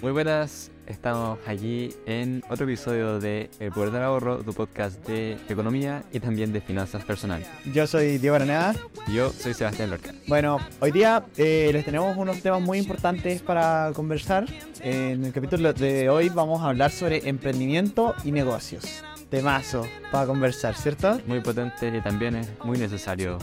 Muy 0.00 0.12
buenas, 0.12 0.70
estamos 0.86 1.40
aquí 1.44 1.92
en 2.06 2.44
otro 2.48 2.66
episodio 2.66 3.18
de 3.18 3.50
El 3.58 3.72
Poder 3.72 3.90
del 3.90 4.04
Ahorro, 4.04 4.38
tu 4.44 4.52
podcast 4.52 5.04
de 5.08 5.32
economía 5.48 6.04
y 6.12 6.20
también 6.20 6.52
de 6.52 6.60
finanzas 6.60 7.04
personales. 7.04 7.48
Yo 7.74 7.84
soy 7.88 8.18
Diego 8.18 8.36
Araneda. 8.36 8.76
Y 9.08 9.14
yo 9.14 9.30
soy 9.30 9.54
Sebastián 9.54 9.90
Lorca. 9.90 10.12
Bueno, 10.28 10.58
hoy 10.78 10.92
día 10.92 11.24
eh, 11.36 11.70
les 11.72 11.84
tenemos 11.84 12.16
unos 12.16 12.40
temas 12.40 12.60
muy 12.60 12.78
importantes 12.78 13.42
para 13.42 13.90
conversar. 13.92 14.46
En 14.82 15.24
el 15.24 15.32
capítulo 15.32 15.72
de 15.72 16.08
hoy 16.08 16.28
vamos 16.28 16.62
a 16.62 16.68
hablar 16.68 16.92
sobre 16.92 17.28
emprendimiento 17.28 18.14
y 18.22 18.30
negocios. 18.30 19.02
Temazo 19.30 19.84
para 20.12 20.26
conversar, 20.26 20.76
¿cierto? 20.76 21.20
Muy 21.26 21.40
potente 21.40 21.88
y 21.88 22.00
también 22.00 22.36
es 22.36 22.48
muy 22.64 22.78
necesario. 22.78 23.38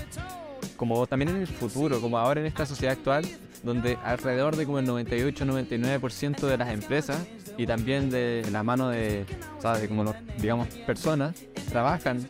Como 0.77 1.07
también 1.07 1.29
en 1.29 1.37
el 1.37 1.47
futuro, 1.47 2.01
como 2.01 2.17
ahora 2.17 2.41
en 2.41 2.47
esta 2.47 2.65
sociedad 2.65 2.93
actual, 2.93 3.25
donde 3.63 3.97
alrededor 4.03 4.55
de 4.55 4.65
como 4.65 4.79
el 4.79 4.87
98-99% 4.87 6.47
de 6.47 6.57
las 6.57 6.69
empresas 6.69 7.25
y 7.57 7.65
también 7.65 8.09
de 8.09 8.45
la 8.51 8.63
mano 8.63 8.89
de, 8.89 9.25
¿sabes? 9.59 9.87
como 9.87 10.13
digamos 10.37 10.67
personas 10.85 11.35
trabajan 11.69 12.27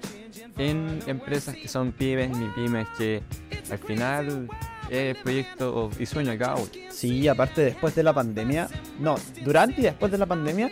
en 0.57 0.99
empresas 1.07 1.55
que 1.55 1.67
son 1.67 1.91
pymes 1.91 2.31
y 2.37 2.47
pymes 2.55 2.87
que 2.97 3.21
al 3.69 3.79
final 3.79 4.47
es 4.89 5.17
proyecto 5.17 5.89
y 5.99 6.05
sueño 6.05 6.31
de 6.31 6.37
cada 6.37 6.55
Sí, 6.89 7.27
aparte 7.27 7.61
después 7.61 7.95
de 7.95 8.03
la 8.03 8.13
pandemia, 8.13 8.67
no, 8.99 9.15
durante 9.43 9.81
y 9.81 9.83
después 9.83 10.11
de 10.11 10.17
la 10.17 10.25
pandemia, 10.25 10.71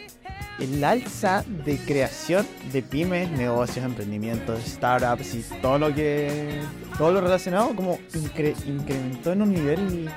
el 0.59 0.83
alza 0.83 1.43
de 1.65 1.77
creación 1.77 2.45
de 2.71 2.81
pymes, 2.81 3.29
negocios, 3.31 3.85
emprendimientos, 3.85 4.59
startups 4.65 5.33
y 5.35 5.43
todo 5.61 5.79
lo 5.79 5.93
que 5.93 6.61
todo 6.97 7.11
lo 7.11 7.21
relacionado 7.21 7.75
como 7.75 7.99
incrementó 8.65 9.33
en 9.33 9.41
un 9.41 9.51
nivel 9.51 10.09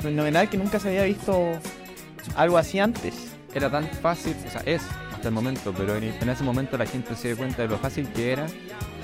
fenomenal 0.00 0.48
que 0.48 0.56
nunca 0.56 0.78
se 0.78 0.88
había 0.88 1.04
visto 1.04 1.58
algo 2.36 2.58
así 2.58 2.78
antes. 2.78 3.14
Era 3.54 3.70
tan 3.70 3.88
fácil, 3.88 4.36
o 4.46 4.50
sea, 4.50 4.62
es 4.66 4.82
hasta 5.12 5.28
el 5.28 5.34
momento, 5.34 5.72
pero 5.76 5.96
en, 5.96 6.04
ese 6.04 6.44
momento 6.44 6.76
la 6.76 6.86
gente 6.86 7.14
se 7.14 7.28
dio 7.28 7.36
cuenta 7.36 7.62
de 7.62 7.68
lo 7.68 7.78
fácil 7.78 8.08
que 8.08 8.32
era 8.32 8.46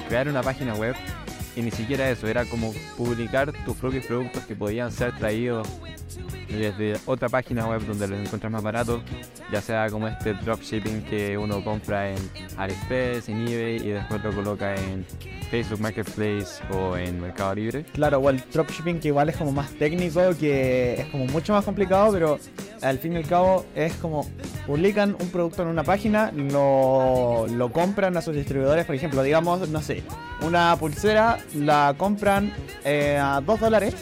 crear 0.09 0.28
una 0.28 0.42
página 0.42 0.75
web 0.75 0.94
y 1.56 1.62
ni 1.62 1.70
siquiera 1.70 2.09
eso, 2.11 2.27
era 2.27 2.44
como 2.44 2.72
publicar 2.97 3.53
tus 3.65 3.77
propios 3.77 4.06
productos 4.06 4.44
que 4.44 4.55
podían 4.55 4.92
ser 4.92 5.17
traídos 5.17 5.67
desde 6.48 6.97
otra 7.06 7.28
página 7.28 7.66
web 7.66 7.84
donde 7.86 8.08
los 8.08 8.19
encuentras 8.19 8.53
más 8.53 8.62
barato, 8.62 9.03
ya 9.53 9.61
sea 9.61 9.89
como 9.91 10.08
este 10.08 10.34
dropshipping 10.34 11.03
que 11.03 11.39
uno 11.39 11.62
compra 11.64 12.11
en 12.11 12.19
AliExpress, 12.56 13.28
en 13.28 13.48
eBay 13.48 13.77
y 13.77 13.91
después 13.91 14.22
lo 14.22 14.33
coloca 14.33 14.75
en 14.75 15.05
Facebook 15.50 15.81
Marketplace 15.81 16.62
o 16.72 16.97
en 16.97 17.20
Mercado 17.20 17.55
Libre. 17.55 17.84
Claro, 17.92 18.19
o 18.19 18.31
el 18.31 18.42
dropshipping 18.53 19.00
que 19.00 19.08
igual 19.08 19.28
es 19.28 19.36
como 19.36 19.53
más 19.53 19.70
técnico, 19.72 20.20
que 20.38 20.94
es 21.00 21.06
como 21.06 21.27
mucho 21.27 21.53
más 21.53 21.64
complicado, 21.64 22.12
pero 22.12 22.38
al 22.83 22.98
fin 22.98 23.14
y 23.14 23.16
al 23.16 23.27
cabo 23.27 23.66
es 23.75 23.92
como 23.94 24.27
publican 24.66 25.16
un 25.20 25.28
producto 25.31 25.62
en 25.62 25.69
una 25.69 25.83
página, 25.83 26.31
lo, 26.33 27.47
lo 27.48 27.72
compran 27.72 28.16
a 28.16 28.22
sus 28.22 28.34
distribuidores, 28.34 28.84
por 28.86 28.94
ejemplo, 28.94 29.22
digamos, 29.22 29.69
no 29.69 29.83
sé, 29.83 30.03
una 30.42 30.77
pulsera 30.77 31.38
la 31.55 31.94
compran 31.97 32.53
eh, 32.84 33.19
a 33.20 33.41
2 33.41 33.61
dólares 33.61 33.94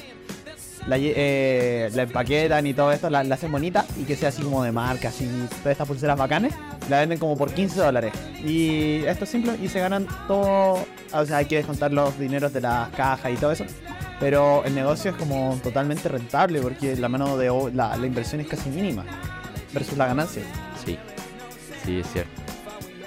la, 0.89 0.97
eh, 0.99 1.91
la 1.95 2.03
empaquetan 2.03 2.67
y 2.67 2.73
todo 2.73 2.91
esto, 2.93 3.11
la, 3.11 3.21
hacen 3.21 3.53
bonita 3.53 3.85
y 3.99 4.05
que 4.05 4.17
sea 4.17 4.31
así 4.31 4.43
como 4.43 4.65
de 4.65 4.73
marca, 4.73 5.09
así, 5.09 5.27
todas 5.59 5.73
estas 5.73 5.87
pulseras 5.87 6.19
bacanes, 6.19 6.55
la 6.89 7.01
venden 7.01 7.19
como 7.19 7.37
por 7.37 7.53
15 7.53 7.79
dólares. 7.79 8.13
Y 8.43 9.05
esto 9.05 9.25
es 9.25 9.31
simple 9.31 9.57
y 9.63 9.69
se 9.69 9.81
ganan 9.81 10.07
todo, 10.27 10.85
o 11.13 11.27
sea, 11.27 11.37
hay 11.37 11.45
que 11.45 11.57
descontar 11.57 11.93
los 11.93 12.19
dineros 12.19 12.53
de 12.55 12.63
las 12.63 12.89
cajas 12.91 13.31
y 13.33 13.37
todo 13.37 13.53
eso. 13.53 13.65
Pero 14.19 14.65
el 14.65 14.75
negocio 14.75 15.11
es 15.11 15.17
como 15.17 15.59
totalmente 15.63 16.09
rentable 16.09 16.61
porque 16.61 16.97
la 16.97 17.09
mano 17.09 17.37
de 17.37 17.73
la, 17.75 17.97
la 17.97 18.07
inversión 18.07 18.41
es 18.41 18.49
casi 18.49 18.71
mínima 18.71 19.05
versus 19.73 19.97
la 19.99 20.07
ganancia. 20.07 20.43
Sí, 20.85 20.99
sí, 21.85 21.99
es 22.01 22.07
cierto. 22.11 22.31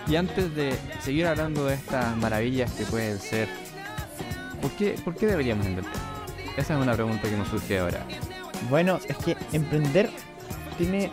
Y 0.07 0.16
antes 0.16 0.55
de 0.55 0.73
seguir 1.01 1.25
hablando 1.25 1.66
de 1.66 1.73
estas 1.73 2.16
maravillas 2.17 2.71
que 2.71 2.85
pueden 2.85 3.19
ser, 3.19 3.49
¿por 4.61 4.72
qué, 4.72 4.95
¿por 5.03 5.16
qué 5.16 5.25
deberíamos 5.25 5.66
invertir? 5.66 6.10
Esa 6.57 6.75
es 6.75 6.81
una 6.81 6.94
pregunta 6.94 7.29
que 7.29 7.38
nos 7.38 7.47
surge 7.47 7.79
ahora. 7.79 8.06
Bueno, 8.69 9.00
es 9.07 9.17
que 9.17 9.38
emprender 9.53 10.09
tiene 10.78 11.12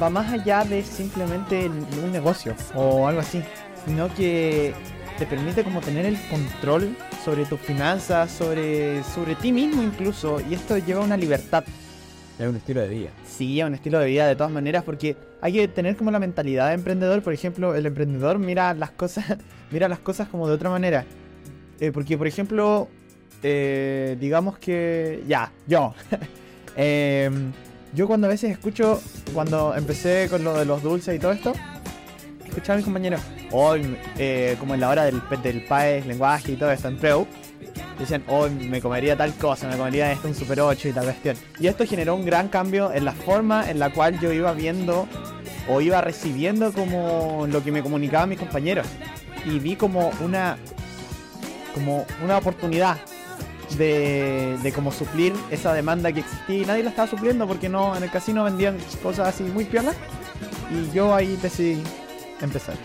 va 0.00 0.10
más 0.10 0.32
allá 0.32 0.64
de 0.64 0.82
simplemente 0.82 1.68
un 1.68 2.12
negocio 2.12 2.54
o 2.74 3.06
algo 3.06 3.20
así, 3.20 3.42
sino 3.86 4.12
que 4.14 4.74
te 5.18 5.26
permite 5.26 5.64
como 5.64 5.80
tener 5.80 6.04
el 6.04 6.18
control 6.28 6.96
sobre 7.24 7.46
tus 7.46 7.60
finanzas, 7.60 8.30
sobre, 8.30 9.02
sobre 9.02 9.34
ti 9.34 9.52
mismo 9.52 9.82
incluso, 9.82 10.40
y 10.40 10.54
esto 10.54 10.76
lleva 10.78 11.00
a 11.00 11.04
una 11.04 11.16
libertad. 11.16 11.64
Es 12.38 12.46
un 12.46 12.56
estilo 12.56 12.82
de 12.82 12.88
vida. 12.88 13.10
Sí, 13.26 13.60
es 13.60 13.66
un 13.66 13.74
estilo 13.74 13.98
de 13.98 14.06
vida 14.06 14.26
de 14.26 14.36
todas 14.36 14.52
maneras, 14.52 14.84
porque 14.84 15.16
hay 15.40 15.54
que 15.54 15.68
tener 15.68 15.96
como 15.96 16.10
la 16.10 16.18
mentalidad 16.18 16.68
de 16.68 16.74
emprendedor. 16.74 17.22
Por 17.22 17.32
ejemplo, 17.32 17.74
el 17.74 17.86
emprendedor 17.86 18.38
mira 18.38 18.74
las 18.74 18.90
cosas, 18.90 19.24
mira 19.70 19.88
las 19.88 20.00
cosas 20.00 20.28
como 20.28 20.46
de 20.46 20.54
otra 20.54 20.68
manera. 20.68 21.06
Eh, 21.80 21.92
porque, 21.92 22.18
por 22.18 22.26
ejemplo, 22.26 22.88
eh, 23.42 24.16
digamos 24.18 24.58
que 24.58 25.22
ya, 25.26 25.52
yo. 25.66 25.94
Em, 26.78 27.52
yo 27.94 28.06
cuando 28.06 28.26
a 28.26 28.30
veces 28.30 28.50
escucho, 28.50 29.00
cuando 29.32 29.74
empecé 29.74 30.28
con 30.28 30.44
lo 30.44 30.58
de 30.58 30.66
los 30.66 30.82
dulces 30.82 31.16
y 31.16 31.18
todo 31.18 31.32
esto, 31.32 31.54
escuchaba 32.46 32.74
a 32.74 32.76
mis 32.76 32.84
compañeros, 32.84 33.22
hoy, 33.50 33.96
eh, 34.18 34.56
como 34.60 34.74
en 34.74 34.80
la 34.80 34.90
hora 34.90 35.04
del, 35.06 35.22
del 35.42 35.64
PAES, 35.64 36.04
lenguaje 36.04 36.52
y 36.52 36.56
todo 36.56 36.70
esto 36.70 36.88
en 36.88 36.98
Preu, 36.98 37.26
decían, 37.98 38.22
hoy 38.28 38.50
me 38.50 38.80
comería 38.80 39.16
tal 39.16 39.32
cosa, 39.34 39.68
me 39.68 39.76
comería 39.76 40.12
esto 40.12 40.28
un 40.28 40.34
Super 40.34 40.60
8 40.60 40.88
y 40.88 40.92
tal 40.92 41.04
cuestión. 41.04 41.36
Y 41.58 41.66
esto 41.66 41.86
generó 41.86 42.14
un 42.14 42.26
gran 42.26 42.48
cambio 42.48 42.92
en 42.92 43.04
la 43.04 43.12
forma 43.12 43.70
en 43.70 43.78
la 43.78 43.90
cual 43.90 44.20
yo 44.20 44.32
iba 44.32 44.52
viendo 44.52 45.08
o 45.68 45.80
iba 45.80 46.00
recibiendo 46.00 46.72
como 46.72 47.46
lo 47.50 47.62
que 47.62 47.72
me 47.72 47.82
comunicaban 47.82 48.28
mis 48.28 48.38
compañeros. 48.38 48.86
Y 49.44 49.58
vi 49.58 49.76
como 49.76 50.10
una 50.20 50.58
como 51.74 52.06
una 52.24 52.38
oportunidad 52.38 52.96
de, 53.78 54.56
de 54.62 54.72
como 54.72 54.92
suplir 54.92 55.32
esa 55.50 55.72
demanda 55.72 56.12
que 56.12 56.20
existía 56.20 56.56
y 56.56 56.66
nadie 56.66 56.82
la 56.82 56.90
estaba 56.90 57.08
supliendo 57.08 57.46
porque 57.46 57.68
no 57.68 57.96
en 57.96 58.02
el 58.02 58.10
casino 58.10 58.44
vendían 58.44 58.78
cosas 59.02 59.28
así 59.28 59.42
muy 59.42 59.64
piolas 59.64 59.96
y 60.70 60.94
yo 60.94 61.14
ahí 61.14 61.36
decidí 61.42 61.82
empezar. 62.40 62.76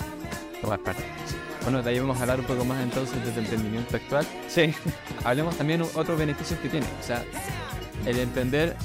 Bueno, 1.64 1.84
de 1.84 1.90
ahí 1.92 2.00
vamos 2.00 2.18
a 2.18 2.22
hablar 2.22 2.40
un 2.40 2.46
poco 2.46 2.66
más 2.66 2.82
entonces 2.82 3.24
del 3.24 3.46
emprendimiento 3.46 3.96
actual. 3.96 4.26
Sí. 4.48 4.74
Hablemos 5.24 5.56
también 5.58 5.82
otros 5.82 6.18
beneficios 6.18 6.60
que 6.60 6.70
tiene. 6.70 6.86
O 7.00 7.04
sea, 7.04 7.24
el 8.06 8.18
emprender 8.20 8.76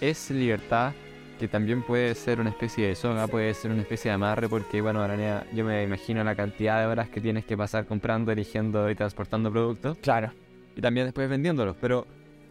es 0.00 0.30
libertad, 0.30 0.92
que 1.38 1.48
también 1.48 1.82
puede 1.82 2.14
ser 2.14 2.40
una 2.40 2.50
especie 2.50 2.88
de 2.88 2.94
soga, 2.94 3.26
puede 3.28 3.54
ser 3.54 3.70
una 3.70 3.80
especie 3.80 4.10
de 4.10 4.14
amarre, 4.14 4.48
porque 4.48 4.82
bueno, 4.82 5.00
ahora 5.00 5.46
yo 5.52 5.64
me 5.64 5.82
imagino 5.82 6.22
la 6.22 6.34
cantidad 6.34 6.80
de 6.80 6.86
horas 6.86 7.08
que 7.08 7.20
tienes 7.20 7.46
que 7.46 7.56
pasar 7.56 7.86
comprando, 7.86 8.30
eligiendo 8.30 8.90
y 8.90 8.94
transportando 8.94 9.50
productos. 9.50 9.96
Claro 10.02 10.32
y 10.76 10.80
también 10.80 11.06
después 11.06 11.28
vendiéndolos. 11.28 11.76
Pero 11.80 12.06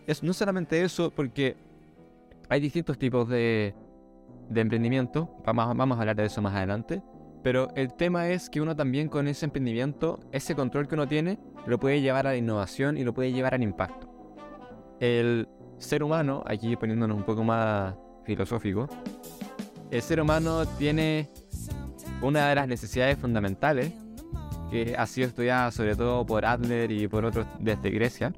es 0.07 0.24
no 0.24 0.34
solamente 0.34 0.81
eso, 0.81 1.12
porque 1.12 1.56
hay 2.50 2.59
distintos 2.59 2.97
tipos 2.97 3.28
de, 3.30 3.74
de 4.50 4.62
emprendimiento. 4.62 5.30
Vamos, 5.46 5.78
vamos 5.78 5.97
a 5.97 6.02
hablar 6.02 6.16
de 6.16 6.25
eso 6.25 6.41
más 6.41 6.56
adelante. 6.56 7.02
Pero 7.44 7.69
el 7.75 7.94
tema 7.94 8.30
es 8.30 8.50
que 8.50 8.59
uno 8.59 8.75
también 8.75 9.07
con 9.07 9.28
ese 9.28 9.46
emprendimiento, 9.46 10.19
ese 10.31 10.56
control 10.56 10.88
que 10.88 10.96
uno 10.96 11.07
tiene, 11.07 11.40
lo 11.66 11.80
puede 11.80 12.02
llevar 12.02 12.28
a 12.28 12.31
la 12.31 12.38
innovación 12.38 12.97
y 12.97 13.03
lo 13.03 13.13
puede 13.13 13.31
llevar 13.31 13.53
al 13.53 13.63
impacto. 13.63 14.09
El 15.00 15.47
ser 15.78 16.03
humano, 16.03 16.44
aquí 16.46 16.75
poniéndonos 16.75 17.16
un 17.16 17.24
poco 17.24 17.44
más 17.44 17.96
filosófico, 18.25 18.90
el 19.90 20.01
ser 20.01 20.22
humano 20.22 20.66
tiene 20.78 21.30
una 22.22 22.50
de 22.50 22.56
las 22.56 22.68
necesidades 22.68 23.18
fundamentales 23.18 23.94
que 24.69 24.96
ha 24.97 25.06
sido 25.07 25.28
estudiada 25.28 25.72
sobre 25.72 25.96
todo 25.96 26.25
por 26.25 26.46
Adler 26.46 26.91
y 26.91 27.07
por 27.07 27.25
otros 27.25 27.47
desde 27.59 27.90
Grecia, 27.90 28.34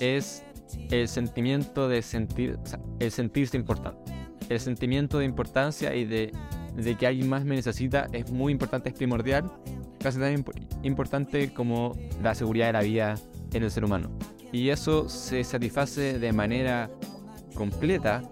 es 0.00 0.44
el 0.90 1.08
sentimiento 1.08 1.88
de 1.88 2.02
sentir, 2.02 2.58
el 2.98 3.10
sentirse 3.10 3.56
importante. 3.56 4.12
El 4.48 4.60
sentimiento 4.60 5.18
de 5.18 5.24
importancia 5.24 5.94
y 5.94 6.04
de, 6.04 6.32
de, 6.76 6.94
que 6.96 7.06
alguien 7.06 7.28
más 7.28 7.44
me 7.44 7.54
necesita 7.54 8.08
es 8.12 8.30
muy 8.30 8.52
importante, 8.52 8.90
es 8.90 8.94
primordial, 8.94 9.50
casi 10.00 10.18
tan 10.18 10.44
importante 10.82 11.52
como 11.54 11.96
la 12.22 12.34
seguridad 12.34 12.66
de 12.66 12.72
la 12.74 12.82
vida 12.82 13.14
en 13.52 13.62
el 13.62 13.70
ser 13.70 13.84
humano. 13.84 14.10
Y 14.52 14.68
eso 14.68 15.08
se 15.08 15.42
satisface 15.44 16.18
de 16.18 16.32
manera 16.32 16.90
completa 17.54 18.22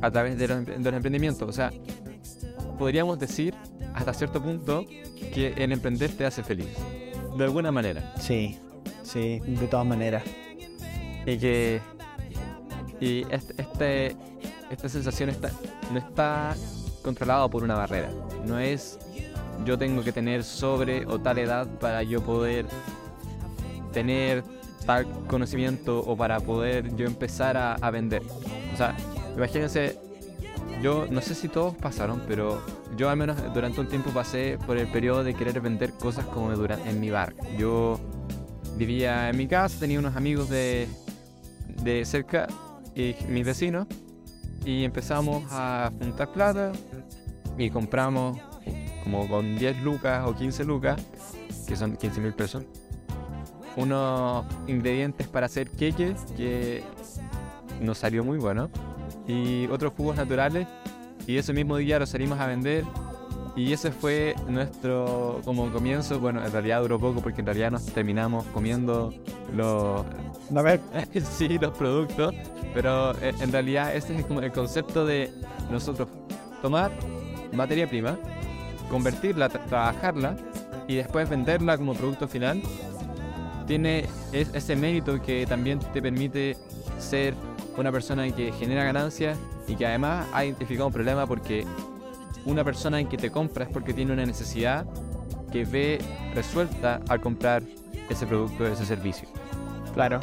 a 0.00 0.10
través 0.10 0.38
de 0.38 0.48
los, 0.48 0.64
de 0.64 0.78
los 0.78 0.94
emprendimientos. 0.94 1.48
O 1.48 1.52
sea, 1.52 1.70
podríamos 2.78 3.18
decir 3.18 3.54
hasta 3.94 4.14
cierto 4.14 4.42
punto 4.42 4.84
que 5.34 5.54
el 5.56 5.72
emprender 5.72 6.10
te 6.16 6.24
hace 6.24 6.42
feliz. 6.42 6.68
De 7.36 7.44
alguna 7.44 7.72
manera. 7.72 8.14
Sí, 8.18 8.58
sí, 9.02 9.40
de 9.40 9.66
todas 9.66 9.86
maneras. 9.86 10.22
Y 11.26 11.38
que. 11.38 11.80
Y 13.00 13.26
este, 13.30 14.16
esta 14.70 14.88
sensación 14.88 15.28
está, 15.28 15.50
no 15.92 15.98
está 15.98 16.54
controlada 17.02 17.48
por 17.48 17.64
una 17.64 17.74
barrera. 17.74 18.10
No 18.46 18.58
es 18.58 18.98
yo 19.64 19.78
tengo 19.78 20.02
que 20.02 20.12
tener 20.12 20.44
sobre 20.44 21.06
o 21.06 21.20
tal 21.20 21.38
edad 21.38 21.66
para 21.78 22.02
yo 22.02 22.22
poder 22.22 22.66
tener 23.92 24.42
tal 24.86 25.06
conocimiento 25.26 26.00
o 26.00 26.16
para 26.16 26.40
poder 26.40 26.94
yo 26.96 27.06
empezar 27.06 27.56
a, 27.56 27.74
a 27.74 27.90
vender. 27.90 28.22
O 28.72 28.76
sea, 28.76 28.96
imagínense 29.36 29.98
yo 30.82 31.06
no 31.08 31.20
sé 31.20 31.34
si 31.34 31.48
todos 31.48 31.76
pasaron, 31.76 32.22
pero 32.26 32.60
yo 32.96 33.08
al 33.08 33.16
menos 33.16 33.36
durante 33.54 33.80
un 33.80 33.88
tiempo 33.88 34.10
pasé 34.10 34.58
por 34.66 34.76
el 34.76 34.88
periodo 34.88 35.22
de 35.22 35.32
querer 35.32 35.60
vender 35.60 35.92
cosas 35.92 36.26
como 36.26 36.54
durante, 36.54 36.90
en 36.90 37.00
mi 37.00 37.10
bar. 37.10 37.34
Yo 37.56 38.00
vivía 38.76 39.30
en 39.30 39.36
mi 39.36 39.46
casa, 39.46 39.78
tenía 39.78 40.00
unos 40.00 40.16
amigos 40.16 40.48
de, 40.48 40.88
de 41.82 42.04
cerca, 42.04 42.48
y 42.96 43.14
mis 43.28 43.46
vecinos, 43.46 43.86
y 44.64 44.84
empezamos 44.84 45.44
a 45.50 45.90
juntar 45.98 46.32
plata 46.32 46.72
y 47.56 47.70
compramos 47.70 48.38
como 49.04 49.28
con 49.28 49.56
10 49.56 49.82
lucas 49.82 50.26
o 50.26 50.34
15 50.34 50.64
lucas, 50.64 51.00
que 51.66 51.76
son 51.76 51.96
15 51.96 52.20
mil 52.20 52.34
pesos, 52.34 52.64
unos 53.76 54.44
ingredientes 54.66 55.28
para 55.28 55.46
hacer 55.46 55.70
queques 55.70 56.20
que 56.36 56.82
nos 57.80 57.98
salió 57.98 58.24
muy 58.24 58.38
bueno 58.38 58.68
y 59.26 59.66
otros 59.68 59.92
jugos 59.96 60.16
naturales 60.16 60.66
y 61.26 61.36
ese 61.36 61.52
mismo 61.52 61.76
día 61.76 61.98
los 61.98 62.08
salimos 62.10 62.38
a 62.40 62.46
vender 62.46 62.84
y 63.54 63.72
ese 63.72 63.92
fue 63.92 64.34
nuestro 64.48 65.40
como 65.44 65.70
comienzo, 65.70 66.18
bueno, 66.18 66.44
en 66.44 66.50
realidad 66.50 66.80
duró 66.80 66.98
poco 66.98 67.20
porque 67.20 67.40
en 67.40 67.46
realidad 67.46 67.70
nos 67.70 67.84
terminamos 67.86 68.44
comiendo 68.46 69.12
los 69.54 70.04
A 70.56 70.62
ver, 70.62 70.80
sí, 71.30 71.58
los 71.58 71.76
productos, 71.76 72.34
pero 72.74 73.12
eh, 73.20 73.32
en 73.40 73.52
realidad 73.52 73.94
ese 73.94 74.16
es 74.16 74.24
como 74.26 74.40
el 74.40 74.52
concepto 74.52 75.04
de 75.04 75.30
nosotros 75.70 76.08
tomar 76.62 76.90
materia 77.52 77.86
prima, 77.86 78.16
convertirla, 78.90 79.50
tra- 79.50 79.64
trabajarla 79.66 80.36
y 80.88 80.96
después 80.96 81.28
venderla 81.28 81.76
como 81.76 81.92
producto 81.94 82.26
final. 82.28 82.62
Tiene 83.66 84.06
es- 84.32 84.52
ese 84.54 84.74
mérito 84.76 85.20
que 85.22 85.46
también 85.46 85.78
te 85.78 86.00
permite 86.02 86.56
ser 86.98 87.34
una 87.76 87.92
persona 87.92 88.30
que 88.30 88.52
genera 88.52 88.84
ganancias 88.84 89.38
y 89.66 89.74
que 89.74 89.86
además 89.86 90.26
ha 90.32 90.44
identificado 90.44 90.86
un 90.88 90.92
problema 90.92 91.26
porque 91.26 91.64
una 92.44 92.64
persona 92.64 93.00
en 93.00 93.08
que 93.08 93.16
te 93.16 93.30
compra 93.30 93.64
es 93.64 93.70
porque 93.70 93.94
tiene 93.94 94.12
una 94.12 94.26
necesidad 94.26 94.86
que 95.50 95.64
ve 95.64 96.00
resuelta 96.34 97.00
al 97.08 97.20
comprar 97.20 97.62
ese 98.08 98.26
producto, 98.26 98.66
ese 98.66 98.84
servicio. 98.84 99.28
Claro. 99.94 100.20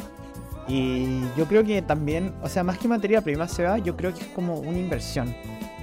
Y 0.67 1.21
yo 1.35 1.45
creo 1.45 1.63
que 1.63 1.81
también, 1.81 2.33
o 2.43 2.49
sea, 2.49 2.63
más 2.63 2.77
que 2.77 2.87
materia 2.87 3.21
prima 3.21 3.47
se 3.47 3.63
va, 3.63 3.77
yo 3.79 3.95
creo 3.95 4.13
que 4.13 4.21
es 4.21 4.27
como 4.27 4.59
una 4.59 4.77
inversión. 4.77 5.33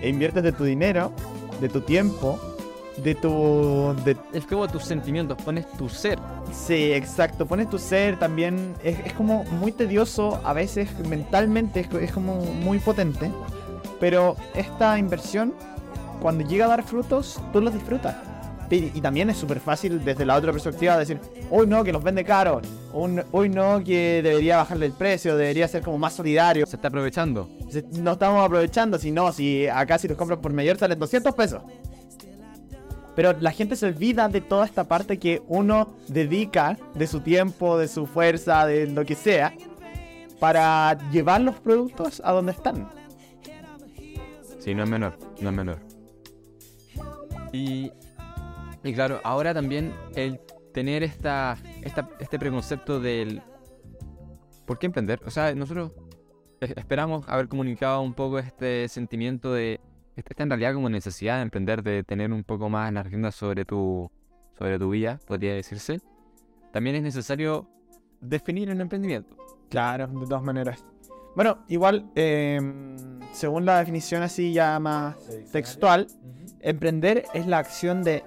E 0.00 0.08
inviertes 0.08 0.42
de 0.42 0.52
tu 0.52 0.64
dinero, 0.64 1.12
de 1.60 1.68
tu 1.68 1.80
tiempo, 1.80 2.38
de 3.02 3.14
tu... 3.14 3.94
De... 4.04 4.16
Es 4.32 4.46
como 4.46 4.68
tus 4.68 4.84
sentimientos, 4.84 5.40
pones 5.42 5.70
tu 5.72 5.88
ser. 5.88 6.18
Sí, 6.66 6.92
exacto, 6.92 7.46
pones 7.46 7.70
tu 7.70 7.78
ser 7.78 8.18
también, 8.18 8.74
es, 8.82 8.98
es 9.04 9.12
como 9.12 9.44
muy 9.44 9.70
tedioso, 9.70 10.40
a 10.44 10.52
veces 10.52 10.88
mentalmente 11.08 11.80
es, 11.80 11.88
es 12.02 12.10
como 12.12 12.40
muy 12.40 12.78
potente, 12.80 13.30
pero 14.00 14.36
esta 14.54 14.98
inversión, 14.98 15.54
cuando 16.20 16.44
llega 16.44 16.64
a 16.64 16.68
dar 16.68 16.82
frutos, 16.82 17.40
tú 17.52 17.60
los 17.60 17.72
disfrutas. 17.72 18.16
Y, 18.68 18.90
y 18.98 19.00
también 19.00 19.30
es 19.30 19.36
súper 19.36 19.60
fácil 19.60 20.04
desde 20.04 20.24
la 20.26 20.34
otra 20.34 20.50
perspectiva 20.50 20.98
decir, 20.98 21.20
hoy 21.52 21.68
no, 21.68 21.84
que 21.84 21.92
los 21.92 22.02
vende 22.02 22.24
caro, 22.24 22.60
hoy 22.92 23.48
no, 23.48 23.84
que 23.84 24.20
debería 24.24 24.56
bajarle 24.56 24.86
el 24.86 24.92
precio, 24.92 25.36
debería 25.36 25.68
ser 25.68 25.82
como 25.84 25.98
más 25.98 26.14
solidario. 26.14 26.66
Se 26.66 26.74
está 26.74 26.88
aprovechando. 26.88 27.48
Se- 27.70 27.84
No 27.92 28.12
estamos 28.14 28.44
aprovechando, 28.44 28.98
si 28.98 29.12
no, 29.12 29.32
si 29.32 29.68
acá 29.68 29.98
si 29.98 30.08
los 30.08 30.16
compras 30.18 30.40
por 30.40 30.52
mayor 30.52 30.78
salen 30.78 30.98
200 30.98 31.32
pesos. 31.36 31.62
Pero 33.16 33.32
la 33.40 33.50
gente 33.50 33.74
se 33.76 33.86
olvida 33.86 34.28
de 34.28 34.40
toda 34.42 34.64
esta 34.66 34.84
parte 34.84 35.18
que 35.18 35.42
uno 35.48 35.94
dedica 36.06 36.76
de 36.94 37.06
su 37.06 37.20
tiempo, 37.20 37.78
de 37.78 37.88
su 37.88 38.06
fuerza, 38.06 38.66
de 38.66 38.86
lo 38.86 39.04
que 39.06 39.14
sea, 39.14 39.54
para 40.38 40.96
llevar 41.10 41.40
los 41.40 41.56
productos 41.56 42.20
a 42.24 42.32
donde 42.32 42.52
están. 42.52 42.88
Sí, 44.58 44.74
no 44.74 44.84
es 44.84 44.90
menor, 44.90 45.18
no 45.40 45.48
es 45.48 45.54
menor. 45.56 45.78
Y, 47.52 47.90
y 48.84 48.92
claro, 48.94 49.20
ahora 49.24 49.54
también 49.54 49.94
el 50.14 50.38
tener 50.74 51.02
esta, 51.02 51.56
esta, 51.82 52.10
este 52.20 52.38
preconcepto 52.38 53.00
del... 53.00 53.40
¿Por 54.66 54.78
qué 54.78 54.86
emprender? 54.86 55.20
O 55.24 55.30
sea, 55.30 55.54
nosotros 55.54 55.92
es- 56.60 56.76
esperamos 56.76 57.24
haber 57.28 57.48
comunicado 57.48 58.02
un 58.02 58.12
poco 58.12 58.38
este 58.38 58.88
sentimiento 58.88 59.54
de... 59.54 59.80
Esta 60.16 60.42
en 60.42 60.48
realidad 60.48 60.72
como 60.72 60.88
necesidad 60.88 61.36
de 61.36 61.42
emprender, 61.42 61.82
de 61.82 62.02
tener 62.02 62.32
un 62.32 62.42
poco 62.42 62.70
más 62.70 62.90
las 62.90 63.06
riendas 63.06 63.34
sobre 63.34 63.66
tu, 63.66 64.10
sobre 64.58 64.78
tu 64.78 64.88
vida, 64.88 65.20
podría 65.26 65.54
decirse. 65.54 66.00
También 66.72 66.96
es 66.96 67.02
necesario 67.02 67.68
definir 68.22 68.70
un 68.70 68.80
emprendimiento. 68.80 69.36
Claro, 69.68 70.06
de 70.06 70.26
todas 70.26 70.42
maneras. 70.42 70.84
Bueno, 71.34 71.58
igual, 71.68 72.10
eh, 72.14 72.58
según 73.32 73.66
la 73.66 73.78
definición 73.78 74.22
así 74.22 74.54
ya 74.54 74.78
más 74.80 75.16
textual, 75.52 76.06
emprender 76.60 77.24
es 77.34 77.46
la 77.46 77.58
acción 77.58 78.02
de, 78.02 78.24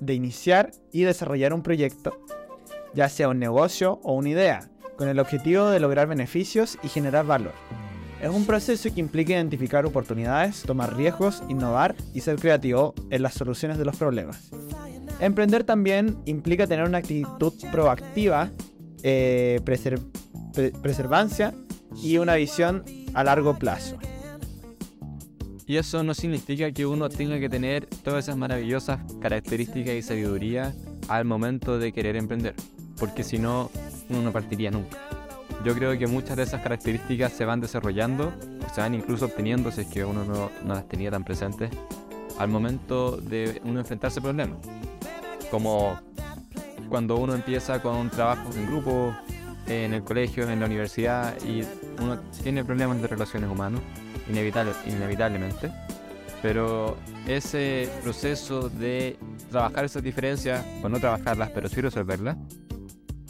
de 0.00 0.14
iniciar 0.14 0.72
y 0.90 1.02
desarrollar 1.02 1.54
un 1.54 1.62
proyecto, 1.62 2.18
ya 2.92 3.08
sea 3.08 3.28
un 3.28 3.38
negocio 3.38 4.00
o 4.02 4.14
una 4.14 4.30
idea, 4.30 4.68
con 4.98 5.08
el 5.08 5.20
objetivo 5.20 5.66
de 5.70 5.78
lograr 5.78 6.08
beneficios 6.08 6.76
y 6.82 6.88
generar 6.88 7.24
valor. 7.24 7.52
Es 8.20 8.28
un 8.28 8.44
proceso 8.44 8.92
que 8.92 9.00
implica 9.00 9.32
identificar 9.32 9.86
oportunidades, 9.86 10.62
tomar 10.62 10.94
riesgos, 10.94 11.42
innovar 11.48 11.94
y 12.12 12.20
ser 12.20 12.36
creativo 12.36 12.94
en 13.10 13.22
las 13.22 13.34
soluciones 13.34 13.78
de 13.78 13.84
los 13.86 13.96
problemas. 13.96 14.50
Emprender 15.20 15.64
también 15.64 16.18
implica 16.26 16.66
tener 16.66 16.86
una 16.86 16.98
actitud 16.98 17.52
proactiva, 17.72 18.50
eh, 19.02 19.60
pre- 19.64 20.70
preservancia 20.82 21.54
y 22.02 22.18
una 22.18 22.34
visión 22.34 22.84
a 23.14 23.24
largo 23.24 23.58
plazo. 23.58 23.96
Y 25.66 25.76
eso 25.76 26.02
no 26.02 26.14
significa 26.14 26.70
que 26.72 26.84
uno 26.84 27.08
tenga 27.08 27.38
que 27.38 27.48
tener 27.48 27.86
todas 27.86 28.24
esas 28.24 28.36
maravillosas 28.36 29.00
características 29.20 29.94
y 29.94 30.02
sabiduría 30.02 30.74
al 31.08 31.24
momento 31.24 31.78
de 31.78 31.92
querer 31.92 32.16
emprender, 32.16 32.54
porque 32.98 33.22
si 33.24 33.38
no, 33.38 33.70
uno 34.10 34.22
no 34.22 34.32
partiría 34.32 34.70
nunca. 34.70 34.98
Yo 35.64 35.74
creo 35.74 35.98
que 35.98 36.06
muchas 36.06 36.36
de 36.36 36.44
esas 36.44 36.62
características 36.62 37.32
se 37.32 37.44
van 37.44 37.60
desarrollando, 37.60 38.32
o 38.66 38.74
se 38.74 38.80
van 38.80 38.94
incluso 38.94 39.26
obteniendo 39.26 39.70
si 39.70 39.82
es 39.82 39.86
que 39.88 40.04
uno 40.04 40.24
no, 40.24 40.50
no 40.64 40.74
las 40.74 40.88
tenía 40.88 41.10
tan 41.10 41.24
presentes 41.24 41.70
al 42.38 42.48
momento 42.48 43.18
de 43.18 43.60
uno 43.64 43.80
enfrentarse 43.80 44.20
a 44.20 44.22
problemas. 44.22 44.58
Como 45.50 46.00
cuando 46.88 47.16
uno 47.16 47.34
empieza 47.34 47.82
con 47.82 48.08
trabajos 48.08 48.56
en 48.56 48.66
grupo, 48.66 49.14
en 49.66 49.92
el 49.92 50.02
colegio, 50.02 50.48
en 50.48 50.60
la 50.60 50.66
universidad 50.66 51.34
y 51.42 51.62
uno 52.02 52.18
tiene 52.42 52.64
problemas 52.64 53.00
de 53.02 53.08
relaciones 53.08 53.50
humanas 53.50 53.80
inevitable, 54.28 54.72
inevitablemente. 54.86 55.70
Pero 56.42 56.96
ese 57.26 57.90
proceso 58.02 58.70
de 58.70 59.18
trabajar 59.50 59.84
esas 59.84 60.02
diferencias, 60.02 60.64
o 60.82 60.88
no 60.88 60.98
trabajarlas, 60.98 61.50
pero 61.50 61.68
sí 61.68 61.82
resolverlas, 61.82 62.36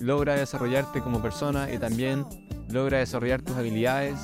logra 0.00 0.34
desarrollarte 0.34 1.00
como 1.00 1.22
persona 1.22 1.72
y 1.72 1.78
también 1.78 2.24
logra 2.68 2.98
desarrollar 2.98 3.42
tus 3.42 3.56
habilidades 3.56 4.18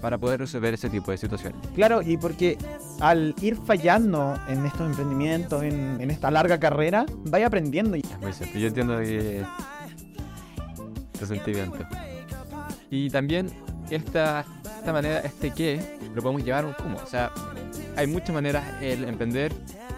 para 0.00 0.18
poder 0.18 0.40
resolver 0.40 0.74
ese 0.74 0.90
tipo 0.90 1.10
de 1.10 1.16
situaciones. 1.16 1.58
Claro, 1.74 2.02
y 2.02 2.18
porque 2.18 2.58
al 3.00 3.34
ir 3.40 3.56
fallando 3.56 4.38
en 4.48 4.66
estos 4.66 4.82
emprendimientos, 4.82 5.62
en, 5.62 5.98
en 6.00 6.10
esta 6.10 6.30
larga 6.30 6.60
carrera, 6.60 7.06
vaya 7.24 7.46
aprendiendo. 7.46 7.96
Es 7.96 8.18
muy 8.20 8.32
cierto, 8.32 8.58
yo 8.58 8.68
entiendo 8.68 8.98
que 8.98 9.42
este 11.14 11.26
sentimiento. 11.26 11.78
Y 12.90 13.08
también 13.08 13.50
esta, 13.90 14.44
esta 14.78 14.92
manera, 14.92 15.20
este 15.20 15.50
qué, 15.52 15.98
lo 16.14 16.20
podemos 16.20 16.44
llevar 16.44 16.64
a 16.64 16.68
un 16.68 16.74
cómo. 16.74 16.98
O 16.98 17.06
sea, 17.06 17.32
hay 17.96 18.06
muchas 18.06 18.34
maneras 18.34 18.82
el 18.82 19.04
emprender, 19.04 19.52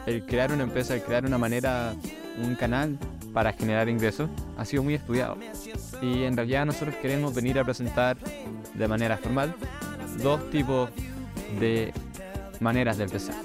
el 0.06 0.24
crear 0.24 0.52
una 0.52 0.62
empresa, 0.62 0.94
el 0.94 1.02
crear 1.02 1.26
una 1.26 1.38
manera, 1.38 1.94
un 2.42 2.54
canal 2.54 2.96
para 3.36 3.52
generar 3.52 3.86
ingresos, 3.90 4.30
ha 4.56 4.64
sido 4.64 4.82
muy 4.82 4.94
estudiado. 4.94 5.36
Y 6.00 6.22
en 6.22 6.34
realidad 6.38 6.64
nosotros 6.64 6.94
queremos 7.02 7.34
venir 7.34 7.58
a 7.58 7.64
presentar 7.64 8.16
de 8.72 8.88
manera 8.88 9.18
formal 9.18 9.54
dos 10.22 10.48
tipos 10.48 10.88
de 11.60 11.92
maneras 12.60 12.96
de 12.96 13.04
empezar. 13.04 13.36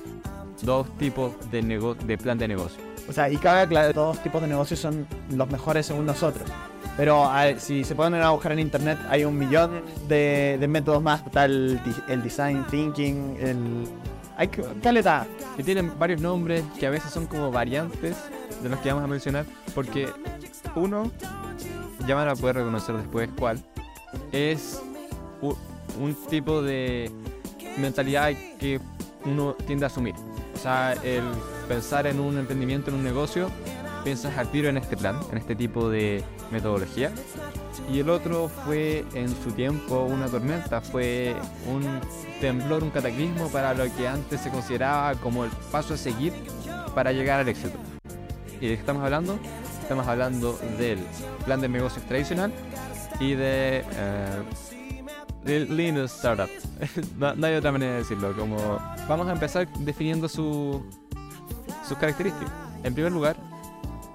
Dos 0.61 0.87
tipos 0.97 1.33
de, 1.51 1.61
de 2.05 2.17
plan 2.17 2.37
de 2.37 2.47
negocio. 2.47 2.81
O 3.09 3.11
sea, 3.11 3.29
y 3.29 3.35
cabe 3.35 3.63
aclarar, 3.63 3.93
todos 3.93 4.23
tipos 4.23 4.41
de 4.41 4.47
negocios 4.47 4.79
son 4.79 5.05
los 5.29 5.51
mejores 5.51 5.87
según 5.87 6.05
nosotros. 6.05 6.49
Pero 6.95 7.25
a 7.25 7.59
si 7.59 7.83
se 7.83 7.93
ponen 7.93 8.21
a 8.21 8.29
buscar 8.29 8.53
en 8.53 8.59
internet, 8.59 8.97
hay 9.09 9.25
un 9.25 9.37
millón 9.37 9.81
de, 10.07 10.55
de 10.57 10.67
métodos 10.69 11.03
más. 11.03 11.25
Está 11.25 11.43
el, 11.43 11.81
el 12.07 12.23
design 12.23 12.65
thinking, 12.71 13.35
el... 13.41 13.83
Hay. 14.37 14.47
Caleta. 14.47 15.27
que 15.57 15.63
tienen 15.65 15.91
varios 15.99 16.21
nombres 16.21 16.63
que 16.79 16.87
a 16.87 16.89
veces 16.89 17.11
son 17.11 17.27
como 17.27 17.51
variantes 17.51 18.15
de 18.61 18.69
los 18.69 18.79
que 18.79 18.89
vamos 18.89 19.03
a 19.03 19.07
mencionar, 19.07 19.45
porque 19.73 20.09
uno, 20.75 21.11
ya 22.07 22.15
van 22.15 22.29
a 22.29 22.35
poder 22.35 22.57
reconocer 22.57 22.95
después 22.97 23.29
cuál, 23.37 23.63
es 24.31 24.81
un 25.99 26.15
tipo 26.29 26.61
de 26.61 27.11
mentalidad 27.77 28.31
que 28.59 28.79
uno 29.25 29.55
tiende 29.65 29.85
a 29.85 29.87
asumir. 29.87 30.15
O 30.55 30.57
sea, 30.57 30.93
el 31.03 31.23
pensar 31.67 32.07
en 32.07 32.19
un 32.19 32.37
emprendimiento, 32.37 32.89
en 32.89 32.97
un 32.97 33.03
negocio, 33.03 33.49
piensas 34.03 34.37
al 34.37 34.49
tiro 34.51 34.69
en 34.69 34.77
este 34.77 34.97
plan, 34.97 35.19
en 35.31 35.37
este 35.37 35.55
tipo 35.55 35.89
de 35.89 36.23
metodología. 36.51 37.11
Y 37.91 37.99
el 37.99 38.09
otro 38.09 38.49
fue 38.49 39.05
en 39.13 39.29
su 39.29 39.51
tiempo 39.51 40.03
una 40.03 40.27
tormenta, 40.27 40.81
fue 40.81 41.35
un 41.67 41.83
temblor, 42.39 42.83
un 42.83 42.89
cataclismo 42.89 43.49
para 43.49 43.73
lo 43.73 43.83
que 43.95 44.07
antes 44.07 44.41
se 44.41 44.49
consideraba 44.49 45.15
como 45.15 45.45
el 45.45 45.51
paso 45.71 45.93
a 45.93 45.97
seguir 45.97 46.33
para 46.93 47.11
llegar 47.11 47.39
al 47.39 47.47
éxito. 47.47 47.77
¿Y 48.61 48.67
de 48.67 48.75
qué 48.75 48.79
estamos 48.79 49.03
hablando? 49.03 49.39
Estamos 49.81 50.07
hablando 50.07 50.57
del 50.77 50.99
plan 51.45 51.59
de 51.59 51.67
negocios 51.67 52.05
tradicional 52.05 52.53
y 53.19 53.33
de 53.33 53.83
eh, 53.95 54.43
del 55.43 55.75
Lean 55.75 55.97
Startup. 56.05 56.47
no, 57.17 57.33
no 57.33 57.47
hay 57.47 57.55
otra 57.55 57.71
manera 57.71 57.93
de 57.93 57.97
decirlo. 57.99 58.35
Como 58.37 58.57
vamos 59.09 59.27
a 59.27 59.31
empezar 59.31 59.67
definiendo 59.79 60.29
su, 60.29 60.85
sus 61.87 61.97
características. 61.97 62.53
En 62.83 62.93
primer 62.93 63.11
lugar, 63.11 63.35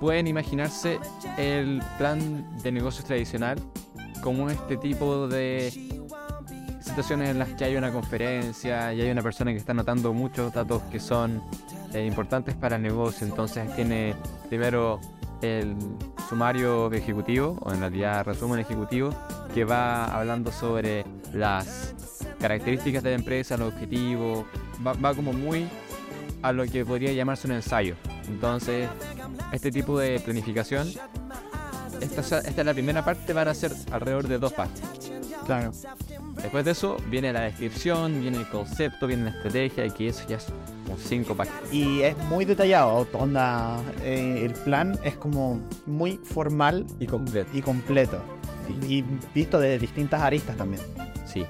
pueden 0.00 0.28
imaginarse 0.28 1.00
el 1.36 1.82
plan 1.98 2.46
de 2.62 2.70
negocios 2.70 3.04
tradicional 3.04 3.58
como 4.22 4.48
este 4.48 4.76
tipo 4.76 5.26
de 5.26 5.85
situaciones 6.96 7.28
en 7.28 7.38
las 7.38 7.50
que 7.50 7.62
hay 7.62 7.76
una 7.76 7.92
conferencia 7.92 8.94
y 8.94 9.02
hay 9.02 9.10
una 9.10 9.20
persona 9.20 9.50
que 9.50 9.58
está 9.58 9.72
anotando 9.72 10.14
muchos 10.14 10.50
datos 10.54 10.80
que 10.84 10.98
son 10.98 11.42
eh, 11.92 12.06
importantes 12.06 12.54
para 12.54 12.76
el 12.76 12.82
negocio. 12.82 13.26
Entonces 13.26 13.68
tiene 13.76 14.14
primero 14.48 14.98
el 15.42 15.76
sumario 16.26 16.90
ejecutivo, 16.90 17.58
o 17.60 17.70
en 17.70 17.80
realidad 17.80 18.24
resumen 18.24 18.60
ejecutivo, 18.60 19.10
que 19.52 19.66
va 19.66 20.06
hablando 20.06 20.50
sobre 20.50 21.04
las 21.34 21.94
características 22.40 23.02
de 23.02 23.10
la 23.10 23.16
empresa, 23.16 23.58
los 23.58 23.74
objetivos, 23.74 24.46
va, 24.84 24.94
va 24.94 25.12
como 25.12 25.34
muy 25.34 25.68
a 26.40 26.50
lo 26.52 26.64
que 26.64 26.82
podría 26.86 27.12
llamarse 27.12 27.46
un 27.46 27.52
ensayo. 27.56 27.94
Entonces, 28.26 28.88
este 29.52 29.70
tipo 29.70 29.98
de 29.98 30.18
planificación, 30.20 30.88
esta, 32.00 32.20
esta 32.22 32.38
es 32.38 32.66
la 32.66 32.72
primera 32.72 33.04
parte, 33.04 33.34
van 33.34 33.48
a 33.48 33.54
ser 33.54 33.72
alrededor 33.92 34.28
de 34.28 34.38
dos 34.38 34.54
partes. 34.54 34.82
Claro. 35.44 35.72
Después 36.42 36.64
de 36.64 36.70
eso 36.72 36.96
viene 37.10 37.32
la 37.32 37.40
descripción, 37.42 38.20
viene 38.20 38.38
el 38.38 38.48
concepto, 38.48 39.06
viene 39.06 39.24
la 39.24 39.30
estrategia, 39.30 39.86
y 39.86 39.90
que 39.90 40.08
eso 40.08 40.22
ya 40.28 40.36
es 40.36 40.46
como 40.84 40.98
cinco 40.98 41.34
páginas. 41.34 41.60
Y 41.72 42.02
es 42.02 42.16
muy 42.28 42.44
detallado, 42.44 43.06
onda, 43.14 43.78
eh, 44.02 44.42
el 44.44 44.52
plan 44.52 44.98
es 45.02 45.16
como 45.16 45.60
muy 45.86 46.18
formal 46.22 46.86
Y 47.00 47.06
completo. 47.06 47.50
y 47.52 47.62
completo. 47.62 48.20
Y 48.88 49.02
visto 49.34 49.58
de 49.58 49.78
distintas 49.78 50.20
aristas 50.22 50.56
también. 50.56 50.82
Sí. 51.24 51.44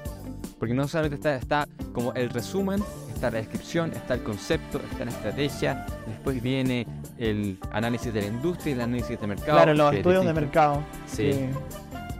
Porque 0.59 0.73
no 0.73 0.87
solamente 0.87 1.15
está, 1.15 1.35
está 1.35 1.67
como 1.93 2.13
el 2.13 2.29
resumen, 2.29 2.81
está 3.13 3.29
la 3.29 3.39
descripción, 3.39 3.91
está 3.93 4.13
el 4.15 4.23
concepto, 4.23 4.79
está 4.91 5.05
la 5.05 5.11
estrategia, 5.11 5.85
después 6.07 6.41
viene 6.41 6.87
el 7.17 7.59
análisis 7.71 8.13
de 8.13 8.21
la 8.21 8.27
industria 8.27 8.71
y 8.71 8.73
el 8.75 8.81
análisis 8.81 9.19
de 9.19 9.27
mercado. 9.27 9.51
claro, 9.57 9.73
los 9.73 9.93
estudios 9.93 10.25
de 10.25 10.33
mercado. 10.33 10.83
Sí. 11.07 11.23
que- 11.23 11.49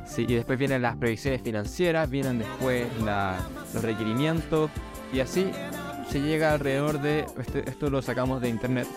Sí, 0.07 0.25
y 0.27 0.35
después 0.35 0.57
vienen 0.57 0.81
las 0.81 0.95
previsiones 0.95 1.41
financieras, 1.41 2.09
vienen 2.09 2.39
después 2.39 2.85
la- 3.03 3.37
los 3.73 3.83
requerimientos 3.83 4.71
y 5.13 5.19
así 5.19 5.51
se 6.09 6.21
llega 6.21 6.53
alrededor 6.53 7.01
de, 7.01 7.25
este- 7.39 7.69
esto 7.69 7.89
lo 7.89 8.01
sacamos 8.01 8.41
de 8.41 8.49
internet, 8.49 8.87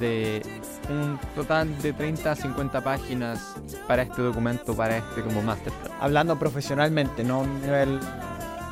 de 0.00 0.42
un 0.90 1.18
total 1.34 1.80
de 1.82 1.92
30 1.92 2.32
a 2.32 2.36
50 2.36 2.82
páginas 2.82 3.54
para 3.86 4.02
este 4.02 4.22
documento, 4.22 4.74
para 4.74 4.96
este 4.96 5.22
como 5.22 5.42
master 5.42 5.72
plan. 5.72 5.92
hablando 6.00 6.38
profesionalmente, 6.38 7.22
no 7.24 7.34
a 7.36 7.38
un 7.38 7.60
nivel. 7.62 8.00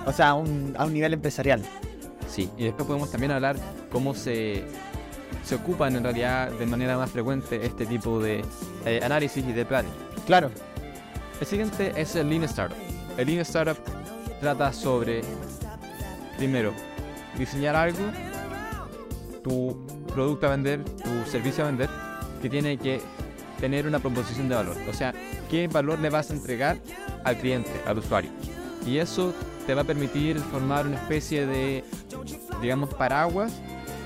O 0.07 0.13
sea, 0.13 0.35
un, 0.35 0.75
a 0.79 0.87
un 0.87 0.95
nivel 0.95 1.13
empresarial. 1.13 1.63
Sí, 2.27 2.49
y 2.57 2.65
después 2.65 2.87
podemos 2.87 3.11
también 3.11 3.33
hablar 3.33 3.57
cómo 3.93 4.15
se, 4.15 4.65
se 5.45 5.55
ocupan 5.57 5.95
en 5.95 6.03
realidad 6.05 6.51
de 6.53 6.65
manera 6.67 6.97
más 6.97 7.11
frecuente 7.11 7.65
este 7.65 7.85
tipo 7.87 8.19
de 8.19 8.43
eh, 8.87 9.01
análisis 9.05 9.45
y 9.47 9.53
de 9.53 9.65
planning. 9.67 9.93
Claro. 10.27 10.51
El 11.41 11.47
siguiente 11.47 11.93
es 11.97 12.15
el 12.17 12.29
Lean 12.29 12.45
Startup. 12.45 12.77
El 13.17 13.27
Lean 13.27 13.41
Startup 13.41 13.79
trata 14.41 14.73
sobre, 14.75 15.23
primero, 16.37 16.75
diseñar 17.39 17.75
algo, 17.75 18.05
tu 19.43 19.87
producto 20.13 20.47
a 20.47 20.51
vender, 20.51 20.85
tu 20.85 21.31
servicio 21.31 21.65
a 21.65 21.69
vender, 21.69 21.89
que 22.43 22.51
tiene 22.51 22.77
que 22.77 23.01
tener 23.59 23.87
una 23.87 24.01
proposición 24.01 24.51
de 24.51 24.55
valor. 24.55 24.77
O 24.91 24.93
sea, 24.93 25.15
qué 25.51 25.67
valor 25.67 25.99
le 25.99 26.11
vas 26.11 26.31
a 26.31 26.35
entregar 26.35 26.77
al 27.25 27.39
cliente, 27.39 27.71
al 27.87 27.99
usuario. 27.99 28.31
Y 28.87 28.99
eso 28.99 29.35
te 29.67 29.75
va 29.75 29.81
a 29.81 29.85
permitir 29.85 30.39
formar 30.39 30.87
una 30.87 30.97
especie 30.97 31.47
de, 31.47 31.85
digamos, 32.61 32.93
paraguas 32.93 33.51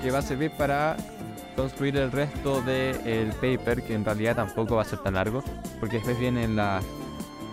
que 0.01 0.09
va 0.09 0.19
a 0.19 0.21
servir 0.21 0.51
para 0.51 0.95
construir 1.57 1.97
el 1.97 2.13
resto 2.13 2.61
del 2.61 3.29
paper, 3.33 3.83
que 3.83 3.93
en 3.93 4.05
realidad 4.05 4.37
tampoco 4.37 4.75
va 4.75 4.83
a 4.83 4.85
ser 4.85 4.99
tan 4.99 5.15
largo, 5.15 5.43
porque 5.81 5.97
después 5.97 6.17
vienen 6.17 6.55
las 6.55 6.83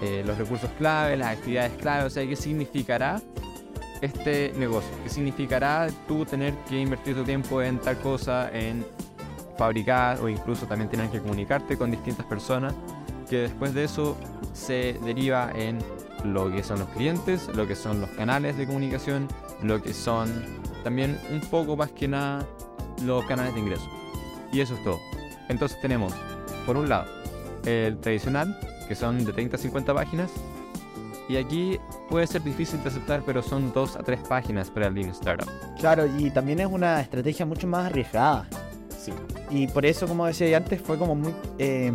eh, 0.03 0.25
los 0.27 0.37
recursos 0.37 0.69
clave, 0.79 1.17
las 1.17 1.37
actividades 1.37 1.73
clave, 1.81 2.05
o 2.05 2.11
sea, 2.11 2.27
qué 2.27 2.35
significará 2.35 3.23
este 4.01 4.53
negocio, 4.57 4.91
qué 5.05 5.09
significará 5.09 5.87
tú 6.09 6.27
tener 6.27 6.55
que 6.69 6.81
invertir 6.81 7.15
tu 7.15 7.23
tiempo 7.23 7.63
en 7.63 7.79
tal 7.79 7.97
cosa, 7.99 8.51
en 8.53 8.85
fabricar 9.57 10.21
o 10.21 10.29
incluso 10.29 10.67
también 10.67 10.91
tener 10.91 11.09
que 11.09 11.21
comunicarte 11.21 11.79
con 11.79 11.93
distintas 11.93 12.27
personas, 12.27 12.75
que 13.31 13.43
después 13.43 13.75
de 13.75 13.85
eso 13.85 14.17
se 14.53 14.99
deriva 15.05 15.53
en 15.55 15.79
lo 16.25 16.51
que 16.51 16.65
son 16.65 16.81
los 16.81 16.89
clientes, 16.89 17.49
lo 17.55 17.69
que 17.69 17.77
son 17.77 18.01
los 18.01 18.11
canales 18.11 18.57
de 18.57 18.67
comunicación, 18.67 19.29
lo 19.63 19.81
que 19.81 19.95
son 19.95 20.45
también 20.83 21.17
un 21.31 21.41
poco 21.43 21.77
más 21.77 21.93
que 21.93 22.09
nada 22.09 22.45
los 23.05 23.25
canales 23.27 23.55
de 23.55 23.61
ingreso. 23.61 23.89
Y 24.53 24.61
eso 24.61 24.75
es 24.75 24.83
todo. 24.83 24.99
Entonces 25.49 25.81
tenemos, 25.81 26.13
por 26.67 26.77
un 26.77 26.89
lado, 26.89 27.22
el 27.65 27.99
tradicional, 27.99 28.59
que 28.89 28.95
son 28.95 29.25
de 29.25 29.33
30 29.33 29.57
a 29.57 29.59
50 29.59 29.95
páginas. 29.95 30.31
Y 31.29 31.37
aquí 31.37 31.79
puede 32.11 32.27
ser 32.27 32.43
difícil 32.43 32.83
de 32.83 32.89
aceptar, 32.89 33.23
pero 33.25 33.43
son 33.43 33.73
2 33.73 33.97
a 33.97 34.03
3 34.03 34.21
páginas 34.29 34.71
para 34.71 34.89
el 34.89 34.95
Lean 34.95 35.11
Startup. 35.11 35.49
Claro, 35.79 36.05
y 36.19 36.31
también 36.31 36.61
es 36.61 36.67
una 36.67 37.01
estrategia 37.01 37.47
mucho 37.47 37.67
más 37.67 37.87
arriesgada. 37.87 38.49
Sí. 38.99 39.13
Y 39.51 39.67
por 39.69 39.87
eso, 39.87 40.07
como 40.07 40.27
decía 40.27 40.57
antes, 40.57 40.81
fue 40.81 40.99
como 40.99 41.15
muy, 41.15 41.33
eh, 41.59 41.93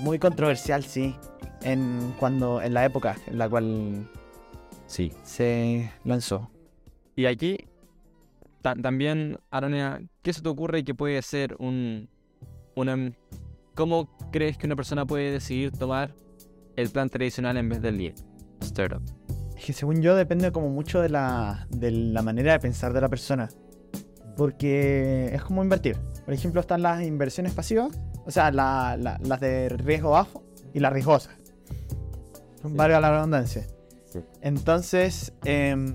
muy 0.00 0.18
controversial, 0.18 0.82
sí, 0.84 1.14
en, 1.62 2.14
cuando, 2.18 2.60
en 2.62 2.74
la 2.74 2.84
época 2.84 3.16
en 3.26 3.38
la 3.38 3.48
cual 3.48 4.08
Sí. 4.86 5.12
se 5.22 5.90
lanzó. 6.04 6.50
Y 7.16 7.26
aquí 7.26 7.58
ta- 8.62 8.74
también, 8.74 9.38
Aronia, 9.50 10.02
¿qué 10.22 10.32
se 10.32 10.42
te 10.42 10.48
ocurre 10.48 10.84
que 10.84 10.94
puede 10.94 11.20
ser 11.22 11.54
un... 11.58 12.08
Una, 12.76 13.12
¿Cómo 13.74 14.08
crees 14.30 14.58
que 14.58 14.66
una 14.66 14.76
persona 14.76 15.06
puede 15.06 15.30
decidir 15.32 15.72
tomar 15.72 16.14
el 16.76 16.90
plan 16.90 17.08
tradicional 17.08 17.56
en 17.56 17.68
vez 17.68 17.80
del 17.82 17.98
Lean 17.98 18.14
Startup? 18.60 19.02
Es 19.56 19.64
que 19.64 19.72
según 19.72 20.00
yo 20.02 20.14
depende 20.16 20.52
como 20.52 20.68
mucho 20.70 21.00
de 21.00 21.08
la, 21.08 21.66
de 21.70 21.90
la 21.90 22.22
manera 22.22 22.52
de 22.52 22.60
pensar 22.60 22.92
de 22.92 23.00
la 23.00 23.08
persona. 23.08 23.48
Porque 24.36 25.30
es 25.34 25.42
como 25.42 25.62
invertir. 25.62 25.96
Por 26.24 26.32
ejemplo, 26.34 26.60
están 26.60 26.82
las 26.82 27.02
inversiones 27.02 27.52
pasivas, 27.52 27.90
o 28.24 28.30
sea, 28.30 28.50
la- 28.50 28.96
la- 28.98 29.18
las 29.22 29.40
de 29.40 29.68
riesgo 29.68 30.10
bajo 30.10 30.44
y 30.72 30.80
las 30.80 30.92
riesgosas. 30.92 31.34
Valga 32.62 33.00
la 33.00 33.10
redundancia. 33.10 33.66
Sí. 34.06 34.20
Entonces, 34.40 35.32
em, 35.44 35.94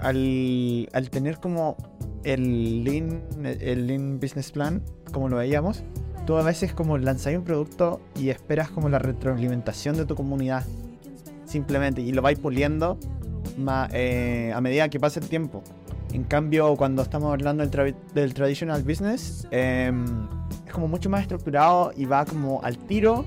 al, 0.00 0.88
al 0.92 1.10
tener 1.10 1.38
como 1.38 1.76
el 2.24 2.84
lean, 2.84 3.22
el 3.44 3.86
lean 3.86 4.18
Business 4.20 4.50
Plan, 4.52 4.82
como 5.12 5.28
lo 5.28 5.36
veíamos, 5.36 5.82
tú 6.26 6.36
a 6.36 6.42
veces 6.42 6.72
como 6.72 6.98
lanzáis 6.98 7.38
un 7.38 7.44
producto 7.44 8.00
y 8.16 8.30
esperas 8.30 8.68
como 8.70 8.88
la 8.88 8.98
retroalimentación 8.98 9.96
de 9.96 10.04
tu 10.06 10.14
comunidad 10.14 10.64
simplemente 11.44 12.00
y 12.02 12.12
lo 12.12 12.22
vais 12.22 12.38
puliendo 12.38 12.98
ma- 13.56 13.88
eh, 13.92 14.52
a 14.54 14.60
medida 14.60 14.88
que 14.88 14.98
pasa 15.00 15.20
el 15.20 15.28
tiempo. 15.28 15.62
En 16.12 16.24
cambio, 16.24 16.74
cuando 16.76 17.02
estamos 17.02 17.32
hablando 17.32 17.64
del, 17.66 17.70
tra- 17.70 17.94
del 18.14 18.34
traditional 18.34 18.82
business, 18.82 19.46
em, 19.50 20.04
es 20.66 20.72
como 20.72 20.88
mucho 20.88 21.08
más 21.10 21.22
estructurado 21.22 21.92
y 21.96 22.04
va 22.06 22.24
como 22.24 22.60
al 22.62 22.76
tiro 22.78 23.24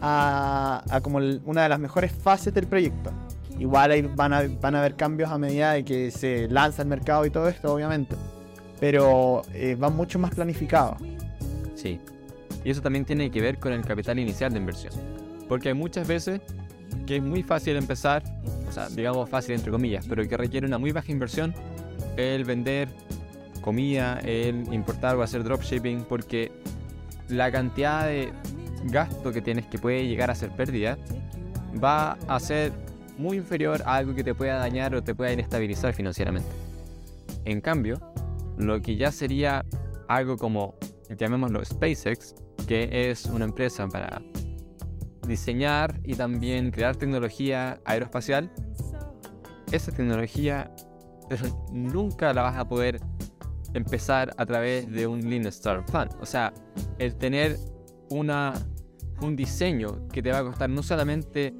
a, 0.00 0.82
a 0.90 1.00
como 1.00 1.18
el- 1.18 1.40
una 1.44 1.62
de 1.62 1.68
las 1.68 1.78
mejores 1.78 2.10
fases 2.12 2.52
del 2.54 2.66
proyecto. 2.66 3.10
Igual 3.58 3.90
ahí 3.92 4.02
van 4.02 4.32
a, 4.32 4.42
van 4.60 4.74
a 4.74 4.80
haber 4.80 4.96
cambios 4.96 5.30
a 5.30 5.38
medida 5.38 5.72
de 5.72 5.84
que 5.84 6.10
se 6.10 6.48
lanza 6.48 6.82
el 6.82 6.88
mercado 6.88 7.24
y 7.26 7.30
todo 7.30 7.48
esto, 7.48 7.72
obviamente. 7.72 8.16
Pero 8.80 9.42
eh, 9.52 9.76
va 9.76 9.90
mucho 9.90 10.18
más 10.18 10.34
planificado. 10.34 10.96
Sí. 11.76 12.00
Y 12.64 12.70
eso 12.70 12.80
también 12.80 13.04
tiene 13.04 13.30
que 13.30 13.40
ver 13.40 13.58
con 13.58 13.72
el 13.72 13.82
capital 13.82 14.18
inicial 14.18 14.52
de 14.52 14.58
inversión. 14.58 14.92
Porque 15.48 15.68
hay 15.68 15.74
muchas 15.74 16.06
veces 16.06 16.40
que 17.06 17.16
es 17.16 17.22
muy 17.22 17.42
fácil 17.42 17.76
empezar, 17.76 18.22
o 18.68 18.72
sea, 18.72 18.88
digamos 18.88 19.28
fácil 19.28 19.54
entre 19.54 19.70
comillas, 19.70 20.06
pero 20.06 20.26
que 20.28 20.36
requiere 20.36 20.66
una 20.66 20.78
muy 20.78 20.92
baja 20.92 21.10
inversión 21.10 21.54
el 22.16 22.44
vender 22.44 22.88
comida, 23.60 24.18
el 24.20 24.72
importar 24.72 25.16
o 25.16 25.22
hacer 25.22 25.44
dropshipping, 25.44 26.04
porque 26.04 26.52
la 27.28 27.50
cantidad 27.50 28.06
de 28.06 28.32
gasto 28.84 29.32
que 29.32 29.40
tienes 29.40 29.66
que 29.66 29.78
puede 29.78 30.06
llegar 30.06 30.30
a 30.30 30.34
ser 30.34 30.50
pérdida 30.50 30.98
va 31.82 32.18
a 32.28 32.40
ser 32.40 32.72
muy 33.16 33.36
inferior 33.36 33.82
a 33.86 33.96
algo 33.96 34.14
que 34.14 34.24
te 34.24 34.34
pueda 34.34 34.56
dañar 34.56 34.94
o 34.94 35.02
te 35.02 35.14
pueda 35.14 35.32
inestabilizar 35.32 35.94
financieramente. 35.94 36.48
En 37.44 37.60
cambio, 37.60 38.00
lo 38.58 38.80
que 38.82 38.96
ya 38.96 39.12
sería 39.12 39.64
algo 40.08 40.36
como, 40.36 40.74
llamémoslo 41.16 41.64
SpaceX, 41.64 42.34
que 42.66 43.10
es 43.10 43.26
una 43.26 43.44
empresa 43.44 43.86
para 43.88 44.22
diseñar 45.26 46.00
y 46.04 46.14
también 46.14 46.70
crear 46.70 46.96
tecnología 46.96 47.80
aeroespacial, 47.84 48.50
esa 49.70 49.92
tecnología 49.92 50.70
nunca 51.72 52.32
la 52.34 52.42
vas 52.42 52.56
a 52.56 52.68
poder 52.68 53.00
empezar 53.74 54.32
a 54.36 54.44
través 54.44 54.90
de 54.90 55.06
un 55.06 55.28
Lean 55.28 55.46
Startup 55.46 55.90
Plan. 55.90 56.08
O 56.20 56.26
sea, 56.26 56.52
el 56.98 57.14
tener 57.16 57.56
una, 58.10 58.52
un 59.22 59.36
diseño 59.36 60.08
que 60.08 60.22
te 60.22 60.30
va 60.30 60.38
a 60.38 60.44
costar 60.44 60.68
no 60.68 60.82
solamente 60.82 61.54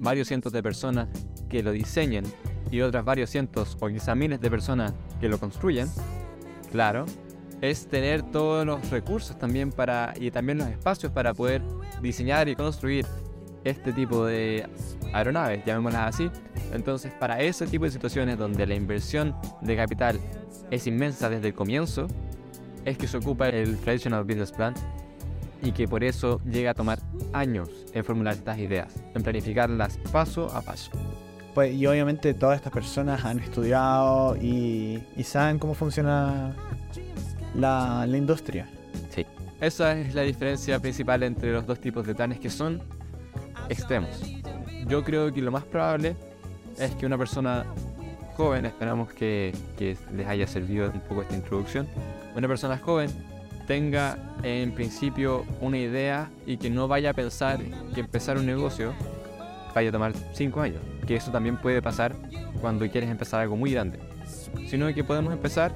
varios 0.00 0.28
cientos 0.28 0.52
de 0.52 0.62
personas 0.62 1.08
que 1.48 1.62
lo 1.62 1.72
diseñen 1.72 2.24
y 2.70 2.80
otras 2.80 3.04
varios 3.04 3.30
cientos 3.30 3.76
o 3.80 3.88
quizá 3.88 4.14
miles 4.14 4.40
de 4.40 4.50
personas 4.50 4.94
que 5.20 5.28
lo 5.28 5.38
construyen, 5.38 5.88
claro, 6.70 7.04
es 7.60 7.88
tener 7.88 8.22
todos 8.22 8.64
los 8.64 8.90
recursos 8.90 9.38
también 9.38 9.72
para 9.72 10.14
y 10.18 10.30
también 10.30 10.58
los 10.58 10.68
espacios 10.68 11.12
para 11.12 11.34
poder 11.34 11.62
diseñar 12.00 12.48
y 12.48 12.54
construir 12.54 13.06
este 13.64 13.92
tipo 13.92 14.24
de 14.24 14.68
aeronaves, 15.12 15.64
llamémoslas 15.64 16.14
así. 16.14 16.30
Entonces, 16.72 17.12
para 17.18 17.40
ese 17.40 17.66
tipo 17.66 17.84
de 17.84 17.90
situaciones 17.90 18.38
donde 18.38 18.66
la 18.66 18.74
inversión 18.74 19.34
de 19.62 19.76
capital 19.76 20.18
es 20.70 20.86
inmensa 20.86 21.28
desde 21.28 21.48
el 21.48 21.54
comienzo, 21.54 22.06
es 22.84 22.96
que 22.96 23.06
se 23.06 23.16
ocupa 23.16 23.48
el 23.48 23.76
Traditional 23.78 24.24
Business 24.24 24.52
Plan 24.52 24.74
y 25.62 25.72
que 25.72 25.88
por 25.88 26.04
eso 26.04 26.40
llega 26.44 26.70
a 26.70 26.74
tomar 26.74 27.00
años 27.32 27.68
en 27.92 28.04
formular 28.04 28.34
estas 28.34 28.58
ideas, 28.58 28.94
en 29.14 29.22
planificarlas 29.22 29.98
paso 30.12 30.46
a 30.54 30.62
paso. 30.62 30.90
Pues, 31.54 31.74
y 31.74 31.86
obviamente 31.86 32.34
todas 32.34 32.56
estas 32.56 32.72
personas 32.72 33.24
han 33.24 33.40
estudiado 33.40 34.36
y, 34.36 35.02
saben 35.24 35.58
cómo 35.58 35.74
funciona 35.74 36.54
la, 37.58 38.06
la 38.06 38.16
industria. 38.16 38.68
Sí. 39.10 39.26
Esa 39.60 39.98
es 39.98 40.14
la 40.14 40.22
diferencia 40.22 40.78
principal 40.78 41.22
entre 41.22 41.52
los 41.52 41.66
dos 41.66 41.80
tipos 41.80 42.06
de 42.06 42.14
planes 42.14 42.38
que 42.38 42.48
son 42.48 42.80
extremos. 43.68 44.22
Yo 44.86 45.04
creo 45.04 45.32
que 45.32 45.42
lo 45.42 45.50
más 45.50 45.64
probable 45.64 46.16
es 46.78 46.94
que 46.94 47.06
una 47.06 47.18
persona 47.18 47.66
joven, 48.36 48.66
esperamos 48.66 49.12
que, 49.12 49.52
que 49.76 49.96
les 50.14 50.26
haya 50.26 50.46
servido 50.46 50.90
un 50.90 51.00
poco 51.00 51.22
esta 51.22 51.34
introducción, 51.34 51.88
una 52.36 52.46
persona 52.46 52.78
joven 52.78 53.10
tenga 53.66 54.16
en 54.44 54.72
principio 54.72 55.44
una 55.60 55.76
idea 55.76 56.30
y 56.46 56.56
que 56.56 56.70
no 56.70 56.88
vaya 56.88 57.10
a 57.10 57.12
pensar 57.12 57.58
que 57.94 58.00
empezar 58.00 58.38
un 58.38 58.46
negocio 58.46 58.94
vaya 59.74 59.90
a 59.90 59.92
tomar 59.92 60.12
5 60.32 60.60
años, 60.60 60.80
que 61.06 61.16
eso 61.16 61.30
también 61.30 61.56
puede 61.56 61.82
pasar 61.82 62.16
cuando 62.60 62.88
quieres 62.90 63.10
empezar 63.10 63.40
algo 63.40 63.56
muy 63.56 63.72
grande, 63.72 63.98
sino 64.68 64.92
que 64.94 65.04
podemos 65.04 65.32
empezar 65.32 65.72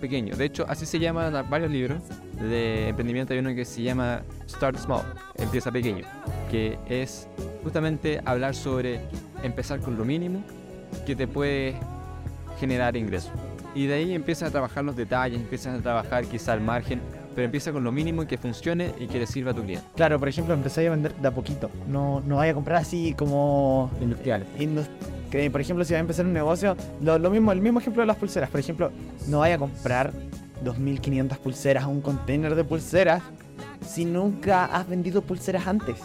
pequeño. 0.00 0.36
De 0.36 0.44
hecho, 0.44 0.64
así 0.68 0.86
se 0.86 0.98
llaman 0.98 1.48
varios 1.48 1.70
libros 1.70 2.02
de 2.40 2.88
emprendimiento. 2.88 3.32
Hay 3.32 3.38
uno 3.38 3.54
que 3.54 3.64
se 3.64 3.82
llama 3.82 4.22
Start 4.48 4.78
Small, 4.78 5.02
empieza 5.36 5.70
pequeño, 5.70 6.04
que 6.50 6.78
es 6.88 7.28
justamente 7.62 8.20
hablar 8.24 8.54
sobre 8.54 9.00
empezar 9.42 9.80
con 9.80 9.96
lo 9.96 10.04
mínimo 10.04 10.42
que 11.06 11.14
te 11.14 11.26
puede 11.28 11.74
generar 12.58 12.96
ingresos. 12.96 13.32
Y 13.74 13.86
de 13.86 13.94
ahí 13.94 14.14
empiezas 14.14 14.48
a 14.48 14.50
trabajar 14.50 14.84
los 14.84 14.96
detalles, 14.96 15.40
empiezas 15.40 15.78
a 15.78 15.82
trabajar 15.82 16.24
quizá 16.26 16.54
el 16.54 16.60
margen, 16.60 17.00
pero 17.34 17.44
empieza 17.44 17.70
con 17.72 17.84
lo 17.84 17.92
mínimo 17.92 18.24
y 18.24 18.26
que 18.26 18.36
funcione 18.36 18.92
y 18.98 19.06
que 19.06 19.20
le 19.20 19.26
sirva 19.26 19.52
a 19.52 19.54
tu 19.54 19.62
cliente. 19.62 19.86
Claro, 19.94 20.18
por 20.18 20.28
ejemplo, 20.28 20.54
empecé 20.54 20.86
a 20.86 20.90
vender 20.90 21.14
de 21.14 21.28
a 21.28 21.30
poquito. 21.30 21.70
No, 21.88 22.20
no 22.26 22.36
vaya 22.36 22.52
a 22.52 22.54
comprar 22.54 22.78
así 22.78 23.14
como... 23.14 23.90
Industrial. 24.00 24.44
Por 25.50 25.60
ejemplo, 25.60 25.84
si 25.84 25.92
vas 25.92 25.98
a 25.98 26.00
empezar 26.00 26.26
un 26.26 26.32
negocio, 26.32 26.76
lo, 27.00 27.30
mismo, 27.30 27.52
el 27.52 27.60
mismo 27.60 27.78
ejemplo 27.80 28.02
de 28.02 28.06
las 28.06 28.16
pulseras. 28.16 28.50
Por 28.50 28.60
ejemplo, 28.60 28.90
no 29.28 29.40
vaya 29.40 29.54
a 29.54 29.58
comprar 29.58 30.12
2.500 30.64 31.38
pulseras 31.38 31.84
a 31.84 31.88
un 31.88 32.00
container 32.00 32.54
de 32.54 32.64
pulseras 32.64 33.22
si 33.86 34.04
nunca 34.04 34.64
has 34.66 34.88
vendido 34.88 35.22
pulseras 35.22 35.66
antes. 35.66 35.96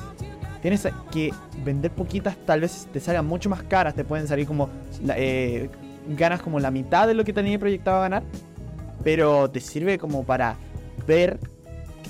Tienes 0.61 0.87
que 1.11 1.31
vender 1.63 1.91
poquitas, 1.91 2.37
tal 2.45 2.61
vez 2.61 2.87
te 2.91 2.99
salgan 2.99 3.25
mucho 3.25 3.49
más 3.49 3.63
caras, 3.63 3.95
te 3.95 4.03
pueden 4.03 4.27
salir 4.27 4.47
como... 4.47 4.69
Eh, 5.15 5.69
ganas 6.07 6.41
como 6.41 6.59
la 6.59 6.71
mitad 6.71 7.07
de 7.07 7.13
lo 7.13 7.23
que 7.23 7.33
tenías 7.33 7.59
proyectado 7.59 8.01
ganar, 8.01 8.23
pero 9.03 9.49
te 9.49 9.59
sirve 9.59 9.97
como 9.97 10.23
para 10.23 10.57
ver 11.07 11.39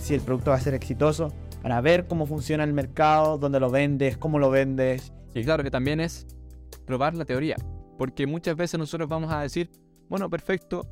si 0.02 0.14
el 0.14 0.22
producto 0.22 0.52
va 0.52 0.58
a 0.58 0.60
ser 0.60 0.74
exitoso, 0.74 1.34
para 1.62 1.82
ver 1.82 2.06
cómo 2.08 2.26
funciona 2.26 2.64
el 2.64 2.74
mercado, 2.74 3.38
dónde 3.38 3.60
lo 3.60 3.70
vendes, 3.70 4.18
cómo 4.18 4.40
lo 4.40 4.50
vendes. 4.50 5.14
Y 5.34 5.44
claro 5.44 5.64
que 5.64 5.72
también 5.72 6.00
es 6.00 6.28
probar 6.86 7.16
la 7.16 7.26
teoría, 7.26 7.56
porque 7.98 8.28
muchas 8.28 8.56
veces 8.56 8.80
nosotros 8.80 9.10
vamos 9.10 9.32
a 9.32 9.42
decir, 9.42 9.70
bueno, 10.10 10.30
perfecto, 10.30 10.88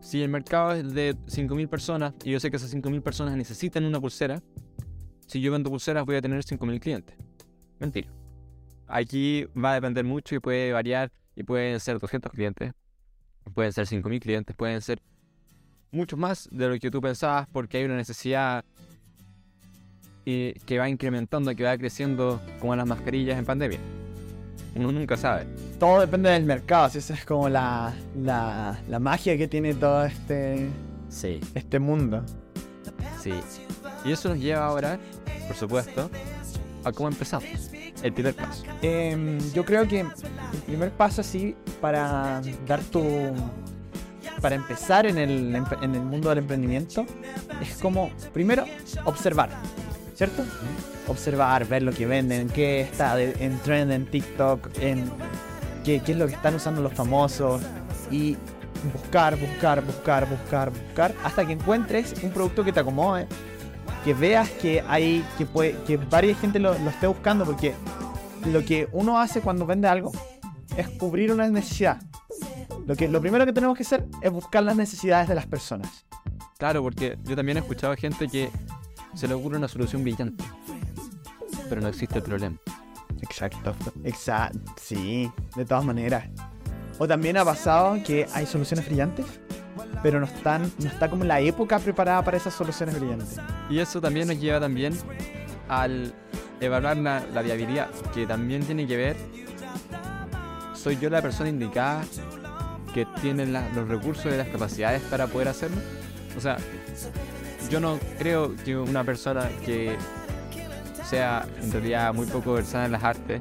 si 0.00 0.22
el 0.22 0.30
mercado 0.30 0.72
es 0.72 0.94
de 0.94 1.14
5.000 1.14 1.68
personas 1.68 2.14
y 2.24 2.32
yo 2.32 2.40
sé 2.40 2.50
que 2.50 2.56
esas 2.56 2.74
5.000 2.74 3.02
personas 3.02 3.36
necesitan 3.36 3.84
una 3.84 4.00
pulsera, 4.00 4.42
si 5.26 5.40
yo 5.40 5.52
vendo 5.52 5.70
pulseras 5.70 6.04
voy 6.04 6.16
a 6.16 6.22
tener 6.22 6.42
5.000 6.42 6.80
clientes. 6.80 7.16
Mentira. 7.78 8.10
Aquí 8.86 9.44
va 9.56 9.72
a 9.72 9.74
depender 9.74 10.04
mucho 10.04 10.34
y 10.34 10.40
puede 10.40 10.72
variar 10.72 11.12
y 11.36 11.44
pueden 11.44 11.78
ser 11.78 11.98
200 11.98 12.32
clientes, 12.32 12.72
pueden 13.54 13.72
ser 13.72 13.86
5.000 13.86 14.20
clientes, 14.20 14.56
pueden 14.56 14.80
ser 14.80 15.00
muchos 15.92 16.18
más 16.18 16.48
de 16.50 16.68
lo 16.68 16.78
que 16.78 16.90
tú 16.90 17.00
pensabas 17.00 17.46
porque 17.52 17.78
hay 17.78 17.84
una 17.84 17.96
necesidad 17.96 18.64
y 20.24 20.52
que 20.60 20.78
va 20.78 20.88
incrementando, 20.88 21.54
que 21.54 21.64
va 21.64 21.76
creciendo 21.78 22.40
como 22.58 22.74
las 22.76 22.86
mascarillas 22.86 23.38
en 23.38 23.44
pandemia. 23.44 23.78
Uno 24.74 24.92
nunca 24.92 25.16
sabe. 25.16 25.46
Todo 25.78 26.00
depende 26.00 26.30
del 26.30 26.44
mercado, 26.44 26.86
esa 26.94 27.14
es 27.14 27.24
como 27.24 27.48
la, 27.48 27.92
la, 28.16 28.78
la, 28.88 28.98
magia 28.98 29.36
que 29.36 29.48
tiene 29.48 29.74
todo 29.74 30.04
este, 30.04 30.68
sí. 31.08 31.40
este 31.54 31.78
mundo. 31.78 32.24
Sí. 33.20 33.32
Y 34.04 34.12
eso 34.12 34.28
nos 34.28 34.38
lleva 34.38 34.64
ahora, 34.66 34.98
por 35.46 35.56
supuesto, 35.56 36.10
a 36.84 36.92
cómo 36.92 37.08
empezamos. 37.08 37.48
El 38.02 38.12
primer 38.12 38.34
paso. 38.34 38.64
Em, 38.80 39.38
yo 39.52 39.64
creo 39.64 39.86
que 39.86 40.00
el 40.00 40.62
primer 40.66 40.90
paso 40.92 41.20
así 41.20 41.54
para 41.80 42.40
dar 42.66 42.80
tu... 42.84 43.02
Para 44.40 44.54
empezar 44.54 45.04
en 45.04 45.18
el, 45.18 45.54
en 45.82 45.94
el 45.94 46.00
mundo 46.00 46.30
del 46.30 46.38
emprendimiento 46.38 47.04
es 47.60 47.76
como, 47.76 48.10
primero, 48.32 48.64
observar, 49.04 49.50
¿cierto? 50.14 50.44
Observar, 51.10 51.66
ver 51.66 51.82
lo 51.82 51.92
que 51.92 52.06
venden, 52.06 52.48
qué 52.48 52.82
está 52.82 53.20
en 53.20 53.58
trend 53.58 53.90
en 53.90 54.06
TikTok, 54.06 54.68
en 54.80 55.10
qué, 55.84 55.96
es 55.96 56.16
lo 56.16 56.26
que 56.26 56.34
están 56.34 56.54
usando 56.54 56.80
los 56.80 56.92
famosos 56.92 57.62
y 58.10 58.36
buscar, 58.94 59.36
buscar, 59.36 59.84
buscar, 59.84 60.28
buscar, 60.28 60.70
buscar, 60.70 61.14
hasta 61.24 61.44
que 61.46 61.52
encuentres 61.52 62.14
un 62.22 62.30
producto 62.30 62.64
que 62.64 62.72
te 62.72 62.80
acomode, 62.80 63.26
que 64.04 64.14
veas 64.14 64.48
que 64.50 64.84
hay, 64.88 65.24
que 65.36 65.46
puede, 65.46 65.76
que 65.86 65.96
varias 65.96 66.38
gente 66.38 66.58
lo, 66.58 66.78
lo 66.78 66.90
esté 66.90 67.06
buscando, 67.06 67.44
porque 67.44 67.74
lo 68.46 68.64
que 68.64 68.88
uno 68.92 69.18
hace 69.18 69.40
cuando 69.40 69.66
vende 69.66 69.88
algo 69.88 70.12
es 70.76 70.88
cubrir 70.88 71.32
una 71.32 71.48
necesidad. 71.48 72.00
Lo, 72.86 72.96
que, 72.96 73.08
lo 73.08 73.20
primero 73.20 73.44
que 73.44 73.52
tenemos 73.52 73.76
que 73.76 73.82
hacer 73.82 74.06
es 74.22 74.30
buscar 74.30 74.62
las 74.62 74.76
necesidades 74.76 75.28
de 75.28 75.34
las 75.34 75.46
personas. 75.46 76.06
Claro, 76.58 76.82
porque 76.82 77.18
yo 77.24 77.36
también 77.36 77.58
he 77.58 77.60
escuchado 77.60 77.92
a 77.92 77.96
gente 77.96 78.28
que 78.28 78.50
se 79.14 79.26
le 79.28 79.34
ocurre 79.34 79.56
una 79.56 79.68
solución 79.68 80.02
brillante, 80.02 80.44
pero 81.70 81.80
no 81.80 81.88
existe 81.88 82.18
el 82.18 82.24
problema. 82.24 82.56
Exacto. 83.22 83.74
Exacto. 84.04 84.58
Sí, 84.78 85.30
de 85.56 85.64
todas 85.64 85.84
maneras. 85.84 86.28
O 86.98 87.08
también 87.08 87.38
ha 87.38 87.44
pasado 87.44 87.96
que 88.04 88.26
hay 88.34 88.44
soluciones 88.44 88.84
brillantes, 88.84 89.24
pero 90.02 90.20
no 90.20 90.26
están, 90.26 90.70
no 90.78 90.88
está 90.88 91.08
como 91.08 91.24
la 91.24 91.40
época 91.40 91.78
preparada 91.78 92.22
para 92.22 92.36
esas 92.36 92.52
soluciones 92.52 92.98
brillantes. 92.98 93.36
Y 93.70 93.78
eso 93.78 94.00
también 94.00 94.28
nos 94.28 94.38
lleva 94.38 94.60
también 94.60 94.94
al 95.68 96.12
evaluar 96.60 96.96
la, 96.98 97.42
viabilidad, 97.42 97.88
que 98.12 98.26
también 98.26 98.64
tiene 98.64 98.86
que 98.86 98.96
ver, 98.96 99.16
¿soy 100.74 100.98
yo 100.98 101.08
la 101.08 101.22
persona 101.22 101.48
indicada 101.48 102.04
que 102.92 103.06
tiene 103.22 103.46
los 103.46 103.88
recursos 103.88 104.26
y 104.26 104.36
las 104.36 104.48
capacidades 104.48 105.00
para 105.02 105.26
poder 105.28 105.48
hacerlo? 105.48 105.80
O 106.36 106.40
sea, 106.40 106.58
yo 107.70 107.80
no 107.80 107.98
creo 108.18 108.54
que 108.56 108.76
una 108.76 109.04
persona 109.04 109.48
que 109.64 109.96
sea 111.10 111.44
en 111.60 111.72
realidad 111.72 112.14
muy 112.14 112.26
poco 112.26 112.52
versada 112.52 112.86
en 112.86 112.92
las 112.92 113.02
artes 113.02 113.40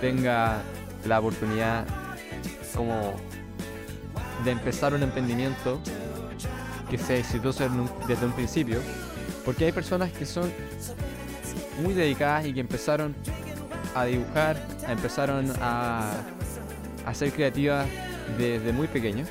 tenga 0.00 0.62
la 1.06 1.20
oportunidad 1.20 1.84
como 2.74 3.14
de 4.42 4.50
empezar 4.52 4.94
un 4.94 5.02
emprendimiento 5.02 5.78
que 6.90 6.96
sea 6.96 7.18
exitoso 7.18 7.68
desde 8.08 8.26
un 8.26 8.32
principio, 8.32 8.80
porque 9.44 9.66
hay 9.66 9.72
personas 9.72 10.10
que 10.12 10.26
son 10.26 10.50
muy 11.82 11.92
dedicadas 11.94 12.46
y 12.46 12.54
que 12.54 12.60
empezaron 12.60 13.14
a 13.94 14.04
dibujar, 14.04 14.56
empezaron 14.88 15.52
a, 15.60 16.10
a 17.06 17.14
ser 17.14 17.32
creativas 17.32 17.86
desde 18.38 18.72
muy 18.72 18.88
pequeños. 18.88 19.28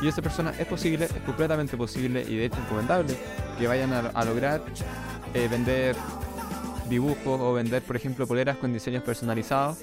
Y 0.00 0.08
esa 0.08 0.22
persona 0.22 0.52
es 0.58 0.66
posible, 0.66 1.06
es 1.06 1.22
completamente 1.24 1.76
posible 1.76 2.22
y 2.22 2.36
de 2.36 2.44
hecho 2.46 2.56
recomendable 2.56 3.16
que 3.58 3.66
vayan 3.66 3.92
a, 3.92 4.24
lograr 4.24 4.62
eh, 5.34 5.48
vender 5.48 5.96
dibujos 6.88 7.40
o 7.40 7.52
vender, 7.52 7.82
por 7.82 7.96
ejemplo, 7.96 8.26
poleras 8.26 8.56
con 8.56 8.72
diseños 8.72 9.02
personalizados 9.02 9.78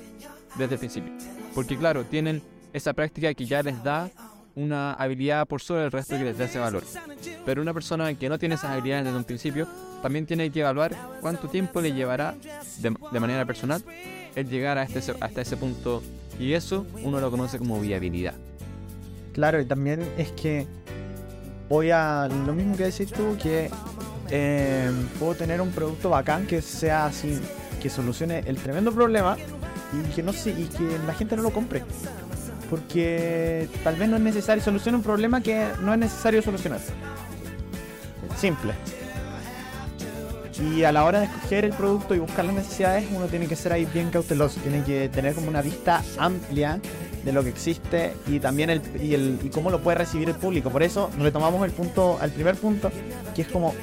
desde 0.56 0.76
el 0.76 0.80
principio. 0.80 1.14
Porque 1.54 1.78
claro, 1.78 2.04
tienen 2.06 2.42
esa 2.74 2.94
práctica 2.94 3.34
que 3.34 3.46
ya 3.46 3.62
les 3.62 3.84
da 3.84 4.10
una 4.56 4.94
habilidad 4.94 5.48
por 5.48 5.62
sobre 5.62 5.86
el 5.86 5.92
resto 5.92 6.18
que 6.18 6.24
les 6.24 6.38
da 6.38 6.46
ese 6.46 6.60
valor. 6.60 6.84
Pero 7.46 7.62
una 7.62 7.74
persona 7.74 8.14
que 8.14 8.30
no 8.30 8.38
tiene 8.38 8.56
esas 8.56 8.72
habilidades 8.72 9.06
desde 9.06 9.18
un 9.18 9.24
principio 9.24 9.68
también 10.02 10.26
tiene 10.26 10.50
que 10.52 10.60
evaluar 10.60 10.96
cuánto 11.22 11.48
tiempo 11.48 11.82
le 11.82 11.94
llevará 11.94 12.36
de, 12.80 13.20
manera 13.20 13.46
personal 13.46 13.84
el 14.36 14.50
llegar 14.50 14.78
a 14.78 14.84
este, 14.84 15.00
hasta 15.20 15.42
ese 15.42 15.58
punto 15.58 16.04
y 16.40 16.54
eso 16.54 16.86
uno 17.04 17.20
lo 17.20 17.32
conoce 17.32 17.58
como 17.58 17.80
viabilidad. 17.80 18.34
Claro, 19.34 19.60
y 19.62 19.66
también 19.66 20.02
es 20.18 20.32
que 20.32 20.68
voy 21.70 21.90
a 21.90 22.28
lo 22.28 22.54
mismo 22.54 22.76
que 22.78 22.86
decís 22.86 23.12
tú, 23.12 23.38
que 23.42 23.70
eh, 24.30 24.92
puedo 25.20 25.36
tener 25.36 25.62
un 25.62 25.72
producto 25.72 26.10
bacán 26.10 26.48
que 26.48 26.62
sea 26.62 27.06
así, 27.06 27.40
que 27.82 27.90
solucione 27.90 28.44
el 28.46 28.58
tremendo 28.58 28.92
problema 28.92 29.38
y 29.94 30.14
que 30.14 30.24
no 30.24 30.32
y 30.32 30.66
que 30.66 30.98
la 31.06 31.14
gente 31.14 31.36
no 31.36 31.44
lo 31.44 31.52
compre. 31.52 31.84
Porque 32.70 33.68
tal 33.84 33.96
vez 33.96 34.10
no 34.10 34.18
es 34.18 34.24
necesario, 34.24 34.64
soluciona 34.64 34.98
un 34.98 35.04
problema 35.04 35.42
que 35.42 35.68
no 35.82 35.94
es 35.94 36.00
necesario 36.00 36.42
solucionar. 36.42 36.80
Simple. 38.38 38.74
Y 40.60 40.84
a 40.84 40.92
la 40.92 41.04
hora 41.04 41.20
de 41.20 41.26
escoger 41.26 41.66
el 41.66 41.74
producto 41.74 42.16
y 42.16 42.20
buscar 42.20 42.46
las 42.46 42.56
necesidades, 42.56 43.06
uno 43.12 43.26
tiene 43.26 43.48
que 43.48 43.56
ser 43.56 43.74
ahí 43.74 43.86
bien 43.86 44.12
cauteloso, 44.12 44.60
tiene 44.62 44.84
que 44.84 45.10
tener 45.10 45.34
como 45.34 45.50
una 45.50 45.62
vista 45.62 46.04
amplia 46.18 46.80
de 47.24 47.32
lo 47.32 47.44
que 47.44 47.50
existe 47.50 48.14
y 48.28 48.40
también 48.40 48.70
el, 48.70 48.82
y, 49.02 49.14
el, 49.14 49.40
y 49.44 49.50
cómo 49.50 49.70
lo 49.70 49.82
puede 49.82 49.98
recibir 49.98 50.30
el 50.30 50.36
público. 50.36 50.70
Por 50.70 50.84
eso 50.84 51.10
retomamos 51.18 51.64
el 51.66 51.72
punto, 51.72 52.18
al 52.20 52.32
primer 52.32 52.56
punto, 52.56 52.92
que 53.36 53.44
es 53.44 53.48
como 53.48 53.74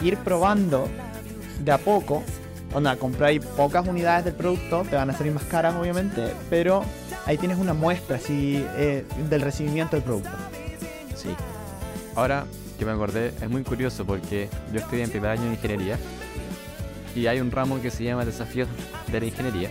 ir 0.00 0.16
probando 0.18 0.88
de 1.64 1.72
a 1.72 1.78
poco. 1.78 2.22
Onda, 2.74 2.96
compráis 2.96 3.42
pocas 3.44 3.86
unidades 3.86 4.26
del 4.26 4.34
producto, 4.34 4.84
te 4.88 4.96
van 4.96 5.08
a 5.08 5.14
salir 5.14 5.32
más 5.32 5.44
caras 5.44 5.74
obviamente, 5.74 6.34
pero 6.50 6.84
ahí 7.24 7.38
tienes 7.38 7.56
una 7.56 7.72
muestra 7.72 8.16
así 8.16 8.62
eh, 8.76 9.06
del 9.30 9.40
recibimiento 9.40 9.96
del 9.96 10.04
producto. 10.04 10.30
Sí. 11.16 11.30
Ahora 12.14 12.44
que 12.78 12.84
me 12.84 12.92
acordé, 12.92 13.28
es 13.40 13.48
muy 13.48 13.62
curioso 13.62 14.04
porque 14.04 14.48
yo 14.72 14.80
estoy 14.80 15.00
en 15.00 15.10
primer 15.10 15.30
año 15.30 15.44
de 15.44 15.50
ingeniería 15.50 15.98
y 17.14 17.26
hay 17.26 17.40
un 17.40 17.50
ramo 17.50 17.80
que 17.82 17.90
se 17.90 18.04
llama 18.04 18.24
Desafíos 18.24 18.68
de 19.10 19.20
la 19.20 19.26
Ingeniería. 19.26 19.70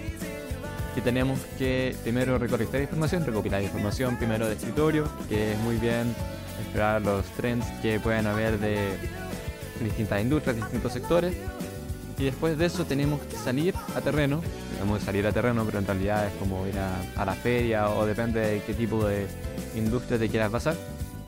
Y 0.98 1.02
tenemos 1.02 1.40
que 1.60 1.96
primero 2.02 2.40
recolectar 2.40 2.82
información, 2.82 3.24
recopilar 3.24 3.62
información 3.62 4.18
primero 4.18 4.48
de 4.48 4.56
escritorio, 4.56 5.08
que 5.30 5.54
es 5.54 5.60
muy 5.60 5.78
bien 5.78 6.16
explorar 6.60 7.04
los 7.04 7.24
trends 7.38 7.68
que 7.84 8.00
pueden 8.00 8.26
haber 8.26 8.60
de 8.60 8.98
distintas 9.80 10.20
industrias, 10.24 10.56
distintos 10.56 10.92
sectores. 10.92 11.36
Y 12.18 12.24
después 12.26 12.58
de 12.58 12.66
eso 12.66 12.84
tenemos 12.86 13.22
que 13.22 13.36
salir 13.36 13.76
a 13.96 14.02
terreno, 14.02 14.42
digamos 14.72 15.04
salir 15.04 15.28
a 15.28 15.32
terreno, 15.32 15.64
pero 15.66 15.78
en 15.78 15.86
realidad 15.86 16.26
es 16.26 16.34
como 16.34 16.66
ir 16.66 16.80
a, 16.80 17.00
a 17.16 17.26
la 17.26 17.36
feria 17.36 17.92
o 17.92 18.08
depende 18.08 18.40
de 18.40 18.62
qué 18.64 18.74
tipo 18.74 19.06
de 19.06 19.28
industria 19.76 20.18
te 20.18 20.30
quieras 20.30 20.50
pasar. 20.50 20.76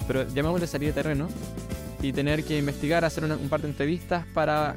Pero 0.08 0.28
llamémosle 0.30 0.66
salir 0.66 0.90
a 0.90 0.96
terreno 0.96 1.30
y 2.02 2.12
tener 2.12 2.44
que 2.44 2.58
investigar, 2.58 3.06
hacer 3.06 3.24
un 3.26 3.50
par 3.50 3.62
de 3.62 3.68
entrevistas 3.68 4.26
para 4.34 4.76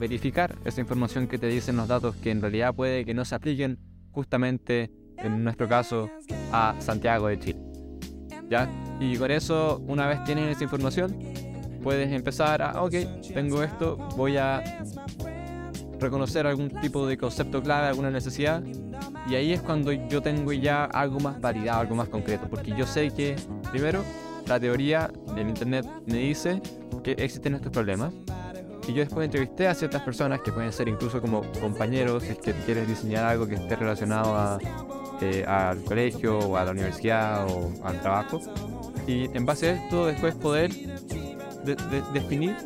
verificar 0.00 0.56
esa 0.64 0.80
información 0.80 1.28
que 1.28 1.38
te 1.38 1.46
dicen 1.46 1.76
los 1.76 1.86
datos 1.86 2.16
que 2.16 2.32
en 2.32 2.40
realidad 2.40 2.74
puede 2.74 3.04
que 3.04 3.14
no 3.14 3.24
se 3.24 3.36
apliquen 3.36 3.78
justamente, 4.14 4.90
en 5.18 5.42
nuestro 5.42 5.68
caso, 5.68 6.08
a 6.52 6.74
Santiago 6.78 7.26
de 7.28 7.38
Chile. 7.38 7.60
¿Ya? 8.48 8.70
Y 9.00 9.16
con 9.16 9.30
eso, 9.30 9.82
una 9.88 10.06
vez 10.06 10.22
tienes 10.24 10.54
esa 10.54 10.64
información, 10.64 11.18
puedes 11.82 12.10
empezar 12.12 12.62
a, 12.62 12.82
ok, 12.82 12.94
tengo 13.34 13.62
esto, 13.62 13.96
voy 14.16 14.36
a 14.36 14.62
reconocer 15.98 16.46
algún 16.46 16.68
tipo 16.68 17.06
de 17.06 17.16
concepto 17.16 17.62
clave, 17.62 17.88
alguna 17.88 18.10
necesidad, 18.10 18.62
y 19.28 19.34
ahí 19.34 19.52
es 19.52 19.60
cuando 19.60 19.92
yo 19.92 20.22
tengo 20.22 20.52
ya 20.52 20.84
algo 20.84 21.18
más 21.20 21.40
validado, 21.40 21.80
algo 21.80 21.94
más 21.94 22.08
concreto, 22.08 22.46
porque 22.48 22.74
yo 22.76 22.86
sé 22.86 23.10
que, 23.10 23.36
primero, 23.70 24.02
la 24.46 24.60
teoría 24.60 25.10
del 25.34 25.48
Internet 25.48 25.86
me 26.06 26.18
dice 26.18 26.60
que 27.02 27.12
existen 27.12 27.54
estos 27.54 27.72
problemas, 27.72 28.12
y 28.86 28.92
yo 28.92 29.00
después 29.00 29.24
entrevisté 29.24 29.66
a 29.66 29.74
ciertas 29.74 30.02
personas 30.02 30.40
que 30.40 30.52
pueden 30.52 30.72
ser 30.72 30.88
incluso 30.88 31.20
como 31.20 31.42
compañeros, 31.60 32.22
si 32.22 32.30
es 32.30 32.38
que 32.38 32.52
quieres 32.52 32.86
diseñar 32.86 33.24
algo 33.24 33.46
que 33.46 33.54
esté 33.54 33.76
relacionado 33.76 34.36
a, 34.36 34.58
eh, 35.20 35.44
al 35.46 35.82
colegio 35.84 36.38
o 36.38 36.56
a 36.56 36.64
la 36.64 36.72
universidad 36.72 37.46
o 37.48 37.72
al 37.84 38.00
trabajo. 38.00 38.40
Y 39.06 39.24
en 39.36 39.46
base 39.46 39.70
a 39.70 39.72
esto 39.72 40.06
después 40.06 40.34
poder 40.34 40.72
de, 40.72 41.76
de, 41.76 42.02
definir 42.12 42.56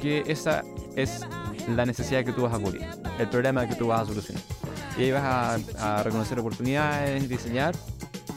que 0.00 0.22
esa 0.26 0.62
es 0.96 1.26
la 1.68 1.86
necesidad 1.86 2.24
que 2.24 2.32
tú 2.32 2.42
vas 2.42 2.54
a 2.54 2.58
cubrir, 2.58 2.86
el 3.18 3.28
problema 3.28 3.66
que 3.68 3.74
tú 3.74 3.88
vas 3.88 4.02
a 4.02 4.06
solucionar. 4.06 4.42
Y 4.98 5.04
ahí 5.04 5.10
vas 5.12 5.22
a, 5.78 5.98
a 5.98 6.02
reconocer 6.02 6.38
oportunidades, 6.38 7.28
diseñar 7.28 7.74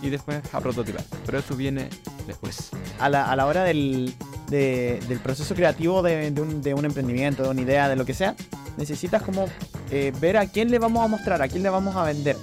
y 0.02 0.10
después 0.10 0.42
a 0.54 0.62
prototipar. 0.62 1.04
Pero 1.26 1.40
eso 1.40 1.56
viene 1.56 1.90
después. 2.28 2.72
A 3.00 3.10
la, 3.10 3.30
a 3.30 3.36
la 3.36 3.46
hora 3.46 3.64
del, 3.64 4.14
de, 4.50 5.00
del 5.08 5.20
proceso 5.20 5.56
creativo 5.56 6.02
de, 6.02 6.32
de, 6.32 6.42
un, 6.42 6.62
de, 6.62 6.74
un, 6.74 6.86
emprendimiento, 6.86 7.44
de 7.44 7.50
una 7.50 7.62
idea, 7.62 7.90
de 7.90 7.96
lo 7.96 8.06
que 8.06 8.14
sea, 8.14 8.36
necesitas 8.78 9.22
como 9.22 9.48
eh, 9.92 10.12
ver 10.20 10.38
a 10.38 10.48
quién 10.48 10.72
le 10.72 10.80
vamos 10.80 11.04
a 11.04 11.08
mostrar, 11.08 11.42
a 11.42 11.48
quién 11.48 11.64
le 11.64 11.70
vamos 11.70 11.96
a 11.96 12.04
vender. 12.04 12.38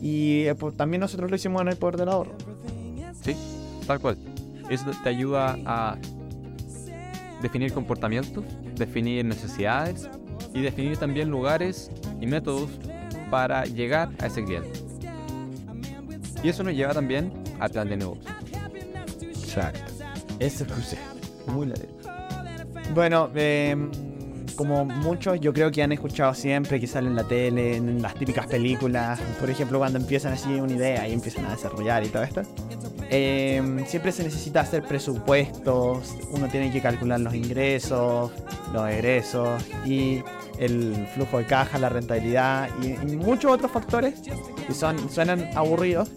Y 0.00 0.44
eh, 0.44 0.54
pues, 0.54 0.76
también 0.76 1.00
nosotros 1.00 1.30
lo 1.30 1.36
hicimos 1.36 1.62
en 1.62 1.68
el 1.68 1.76
poder 1.76 1.96
del 1.96 2.08
ahorro. 2.08 2.32
Sí, 3.22 3.36
tal 3.86 4.00
cual. 4.00 4.16
Eso 4.70 4.90
te 5.02 5.08
ayuda 5.08 5.58
a 5.66 5.96
definir 7.42 7.72
comportamientos, 7.72 8.44
definir 8.76 9.24
necesidades 9.24 10.08
y 10.54 10.60
definir 10.60 10.96
también 10.96 11.28
lugares 11.28 11.90
y 12.20 12.26
métodos 12.26 12.70
para 13.30 13.64
llegar 13.64 14.10
a 14.20 14.26
ese 14.26 14.44
cliente. 14.44 14.70
Y 16.42 16.48
eso 16.48 16.62
nos 16.62 16.74
lleva 16.74 16.94
también 16.94 17.32
al 17.58 17.70
plan 17.70 17.88
de 17.88 17.96
negocio. 17.96 18.30
Exacto. 19.20 19.92
Eso 20.38 20.64
es 20.64 20.96
muy 21.50 21.66
ladero. 21.66 21.92
Bueno, 22.94 23.30
eh, 23.34 23.76
como 24.56 24.84
muchos 24.84 25.40
yo 25.40 25.54
creo 25.54 25.70
que 25.70 25.82
han 25.82 25.92
escuchado 25.92 26.34
siempre 26.34 26.78
que 26.78 26.86
sale 26.86 27.08
en 27.08 27.16
la 27.16 27.24
tele, 27.24 27.76
en 27.76 28.02
las 28.02 28.14
típicas 28.14 28.46
películas, 28.46 29.18
por 29.38 29.48
ejemplo 29.48 29.78
cuando 29.78 29.98
empiezan 29.98 30.34
así 30.34 30.52
una 30.52 30.74
idea 30.74 31.08
y 31.08 31.12
empiezan 31.12 31.46
a 31.46 31.52
desarrollar 31.52 32.04
y 32.04 32.08
todo 32.08 32.22
esto, 32.22 32.42
eh, 33.08 33.84
siempre 33.86 34.12
se 34.12 34.22
necesita 34.22 34.60
hacer 34.60 34.82
presupuestos, 34.82 36.14
uno 36.30 36.48
tiene 36.48 36.70
que 36.70 36.82
calcular 36.82 37.20
los 37.20 37.34
ingresos, 37.34 38.32
los 38.72 38.90
egresos 38.90 39.64
y 39.86 40.22
el 40.58 41.06
flujo 41.14 41.38
de 41.38 41.46
caja, 41.46 41.78
la 41.78 41.88
rentabilidad 41.88 42.68
y, 42.82 42.88
y 42.88 43.16
muchos 43.16 43.52
otros 43.52 43.70
factores 43.70 44.20
que 44.66 44.74
son, 44.74 45.10
suenan 45.10 45.48
aburridos, 45.54 46.10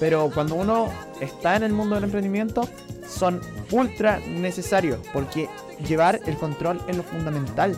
pero 0.00 0.30
cuando 0.34 0.56
uno 0.56 0.88
está 1.20 1.54
en 1.54 1.62
el 1.62 1.72
mundo 1.72 1.94
del 1.94 2.04
emprendimiento 2.04 2.68
son 3.14 3.40
ultra 3.70 4.20
necesarios 4.28 4.98
porque 5.12 5.48
llevar 5.86 6.20
el 6.26 6.36
control 6.36 6.80
es 6.88 6.96
lo 6.96 7.02
fundamental. 7.02 7.76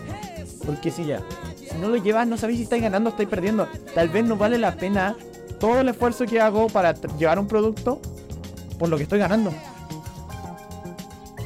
Porque 0.64 0.90
si 0.90 1.04
ya, 1.04 1.22
si 1.56 1.76
no 1.78 1.88
lo 1.88 1.96
llevas, 1.96 2.26
no 2.26 2.36
sabéis 2.36 2.58
si 2.58 2.64
estáis 2.64 2.82
ganando 2.82 3.10
o 3.10 3.12
estáis 3.12 3.28
perdiendo. 3.28 3.68
Tal 3.94 4.08
vez 4.08 4.24
no 4.24 4.36
vale 4.36 4.58
la 4.58 4.76
pena 4.76 5.16
todo 5.60 5.80
el 5.80 5.88
esfuerzo 5.88 6.26
que 6.26 6.40
hago 6.40 6.66
para 6.68 6.94
llevar 7.18 7.38
un 7.38 7.46
producto 7.46 8.00
por 8.78 8.88
lo 8.88 8.96
que 8.96 9.04
estoy 9.04 9.18
ganando. 9.18 9.52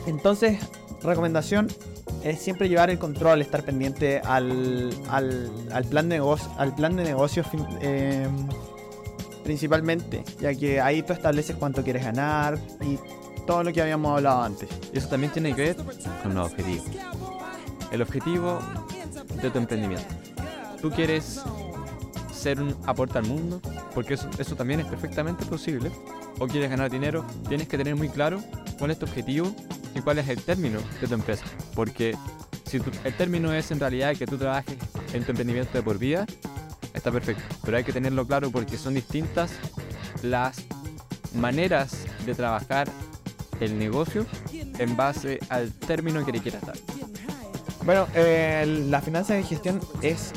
Entonces, 0.07 0.59
recomendación 1.03 1.69
es 2.25 2.41
siempre 2.41 2.69
llevar 2.69 2.91
el 2.91 2.99
control, 2.99 3.41
estar 3.41 3.63
pendiente 3.63 4.21
al, 4.21 4.91
al, 5.09 5.51
al 5.73 5.85
plan, 5.85 6.09
de 6.09 6.17
negocio, 6.17 6.51
al 6.59 6.75
plan 6.75 6.97
de 6.97 7.05
negocios 7.05 7.47
eh, 7.81 8.27
principalmente, 9.45 10.25
ya 10.41 10.55
que 10.55 10.81
ahí 10.81 11.03
tú 11.03 11.13
estableces 11.13 11.57
cuánto 11.57 11.83
quieres 11.83 12.05
ganar 12.05 12.59
y 12.81 12.99
todo 13.47 13.63
lo 13.63 13.73
que 13.73 13.83
habíamos 13.83 14.17
hablado 14.17 14.43
antes. 14.43 14.69
Y 14.93 14.99
eso 14.99 15.09
también 15.09 15.33
tiene 15.33 15.55
que 15.55 15.63
ver 15.63 15.77
con 16.23 16.35
los 16.35 16.51
objetivos. 16.51 16.87
El 17.91 18.03
objetivo 18.03 18.59
de 19.43 19.51
tu 19.51 19.59
emprendimiento. 19.59 20.07
Tú 20.81 20.91
quieres 20.91 21.41
ser 22.33 22.61
un 22.61 22.77
aporte 22.87 23.19
al 23.19 23.27
mundo, 23.27 23.61
porque 23.95 24.15
eso, 24.15 24.29
eso 24.39 24.57
también 24.57 24.81
es 24.81 24.87
perfectamente 24.87 25.45
posible. 25.45 25.91
O 26.39 26.47
quieres 26.47 26.71
ganar 26.71 26.91
dinero, 26.91 27.25
tienes 27.49 27.69
que 27.69 27.77
tener 27.77 27.97
muy 27.97 28.09
claro 28.09 28.41
cuál 28.79 28.93
es 28.93 28.99
tu 28.99 29.05
objetivo 29.05 29.55
y 29.95 30.01
cuál 30.01 30.19
es 30.19 30.29
el 30.29 30.43
término 30.43 30.81
de 31.01 31.07
tu 31.07 31.15
empresa. 31.15 31.45
Porque 31.75 32.17
si 32.65 32.81
tu, 32.81 32.91
el 33.05 33.15
término 33.15 33.53
es 33.53 33.71
en 33.71 33.81
realidad 33.81 34.17
que 34.17 34.27
tú 34.27 34.39
trabajes 34.39 34.77
en 35.13 35.25
tu 35.25 35.33
emprendimiento 35.33 35.73
de 35.73 35.83
por 35.83 35.99
vida, 35.99 36.25
está 36.95 37.11
perfecto. 37.11 37.43
Pero 37.65 37.77
hay 37.77 37.85
que 37.85 37.93
tenerlo 37.93 38.27
claro 38.27 38.51
porque 38.51 38.79
son 38.79 38.95
distintas 38.95 39.51
las 40.23 40.65
maneras 41.35 42.05
de 42.25 42.35
trabajar 42.35 42.89
el 43.61 43.79
negocio 43.79 44.27
en 44.53 44.97
base 44.97 45.39
al 45.49 45.73
término 45.73 46.25
que 46.25 46.33
le 46.33 46.41
quieras 46.41 46.63
dar. 46.63 46.77
Bueno, 47.85 48.07
eh, 48.15 48.85
la 48.89 49.01
finanza 49.01 49.35
de 49.35 49.43
gestión 49.43 49.81
es 50.03 50.33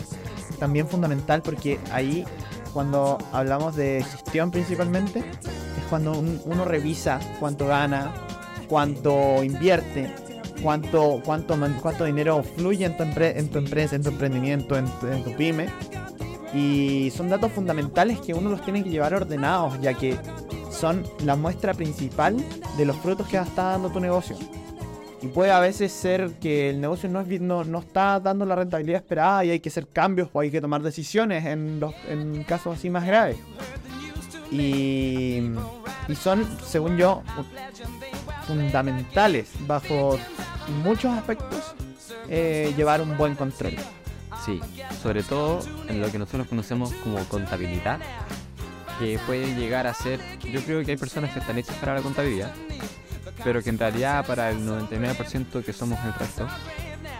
también 0.59 0.88
fundamental 0.88 1.41
porque 1.41 1.79
ahí 1.91 2.25
cuando 2.73 3.17
hablamos 3.31 3.75
de 3.75 4.03
gestión 4.03 4.49
principalmente 4.49 5.19
es 5.19 5.83
cuando 5.89 6.17
un, 6.17 6.41
uno 6.45 6.65
revisa 6.65 7.19
cuánto 7.39 7.67
gana, 7.67 8.13
cuánto 8.67 9.43
invierte, 9.43 10.13
cuánto, 10.62 11.21
cuánto, 11.23 11.57
cuánto 11.81 12.05
dinero 12.05 12.43
fluye 12.43 12.86
en 12.86 12.97
tu, 12.97 13.03
empre 13.03 13.38
en 13.38 13.49
tu 13.49 13.59
empresa, 13.59 13.95
en 13.95 14.03
tu 14.03 14.09
emprendimiento, 14.09 14.77
en 14.77 14.86
tu, 14.99 15.07
en 15.07 15.23
tu 15.23 15.36
pyme. 15.36 15.67
Y 16.53 17.12
son 17.15 17.29
datos 17.29 17.51
fundamentales 17.51 18.19
que 18.21 18.33
uno 18.33 18.49
los 18.49 18.63
tiene 18.63 18.83
que 18.83 18.89
llevar 18.89 19.13
ordenados, 19.13 19.79
ya 19.81 19.93
que 19.93 20.17
son 20.83 21.01
la 21.23 21.37
muestra 21.37 21.73
principal 21.73 22.35
de 22.75 22.83
los 22.83 22.97
frutos 22.97 23.25
que 23.29 23.37
está 23.37 23.63
dando 23.69 23.89
tu 23.89 24.01
negocio. 24.01 24.35
Y 25.21 25.27
puede 25.27 25.49
a 25.49 25.61
veces 25.61 25.93
ser 25.93 26.33
que 26.41 26.71
el 26.71 26.81
negocio 26.81 27.07
no, 27.07 27.21
es, 27.21 27.85
está 27.85 28.19
dando 28.19 28.45
la 28.45 28.53
rentabilidad 28.53 28.97
esperada 28.97 29.45
y 29.45 29.51
hay 29.51 29.61
que 29.61 29.69
hacer 29.69 29.87
cambios 29.87 30.27
o 30.33 30.41
hay 30.41 30.51
que 30.51 30.59
tomar 30.59 30.81
decisiones 30.81 31.45
en, 31.45 32.43
casos 32.45 32.77
así 32.77 32.89
más 32.89 33.05
graves. 33.05 33.37
Y, 34.51 35.53
y 36.09 36.15
son, 36.15 36.45
según 36.65 36.97
yo, 36.97 37.23
fundamentales 38.45 39.51
bajo 39.65 40.19
muchos 40.83 41.13
aspectos 41.13 41.75
eh, 42.27 42.73
llevar 42.75 43.01
un 43.01 43.15
buen 43.15 43.35
control. 43.35 43.77
Sí, 44.45 44.59
sobre 45.01 45.23
todo 45.23 45.61
en 45.87 46.01
lo 46.01 46.11
que 46.11 46.19
nosotros 46.19 46.45
conocemos 46.45 46.91
como 46.95 47.23
contabilidad, 47.29 48.01
que 48.99 49.19
puede 49.25 49.56
llegar 49.56 49.88
a 49.88 49.93
ser, 49.93 50.19
yo 50.39 50.62
creo 50.62 50.84
que 50.84 50.91
hay 50.91 50.97
personas 50.97 51.32
que 51.32 51.39
están 51.39 51.58
hechas 51.58 51.75
para 51.77 51.95
la 51.95 52.01
contabilidad, 52.01 52.53
pero 53.43 53.62
que 53.62 53.69
en 53.69 53.79
realidad 53.79 54.25
para 54.25 54.49
el 54.49 54.60
99% 54.67 55.63
que 55.63 55.73
somos 55.73 55.99
el 56.06 56.13
resto, 56.13 56.47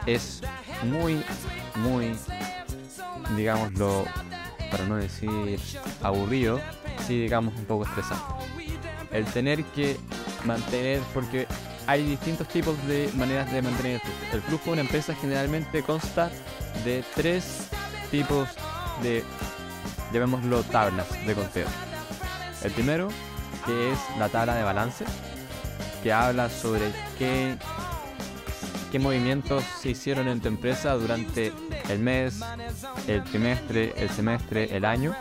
es 0.06 0.42
muy, 0.84 1.24
muy, 1.76 2.16
digámoslo, 3.36 4.06
para 4.72 4.86
no 4.86 4.96
decir 4.96 5.60
aburrido, 6.02 6.60
sí 7.08 7.22
digamos 7.22 7.54
un 7.58 7.66
poco 7.66 7.86
estresante. 7.86 8.24
El 9.12 9.26
tener 9.26 9.64
que 9.66 9.98
mantener, 10.44 11.00
porque 11.14 11.48
hay 11.86 12.04
distintos 12.04 12.48
tipos 12.48 12.76
de 12.88 13.10
maneras 13.16 13.52
de 13.52 13.62
mantener 13.62 13.94
el 13.96 14.02
flujo. 14.02 14.34
El 14.34 14.42
flujo 14.42 14.64
de 14.66 14.72
una 14.72 14.82
empresa 14.82 15.16
generalmente 15.16 15.84
consta 15.84 16.32
de 16.84 17.04
tres 17.16 17.68
tipos 18.10 18.50
de, 19.02 19.24
llamémoslo, 20.14 20.64
tablas 20.64 21.08
de 21.26 21.34
conteo. 21.34 21.68
El 22.64 22.72
primero, 22.72 23.10
que 23.66 23.92
es 23.92 24.00
la 24.18 24.30
tabla 24.30 24.56
de 24.56 24.64
balance, 24.64 25.06
que 26.02 26.14
habla 26.14 26.50
sobre 26.50 26.92
qué, 27.18 27.58
qué 28.92 29.00
movimientos 29.00 29.64
se 29.82 29.90
hicieron 29.90 30.28
en 30.28 30.40
tu 30.40 30.48
empresa 30.48 30.94
durante 30.94 31.52
el 31.90 32.00
mes, 32.00 32.40
el 33.08 33.24
trimestre, 33.24 33.94
el 33.98 34.10
semestre, 34.10 34.76
el 34.76 34.86
año. 34.86 35.16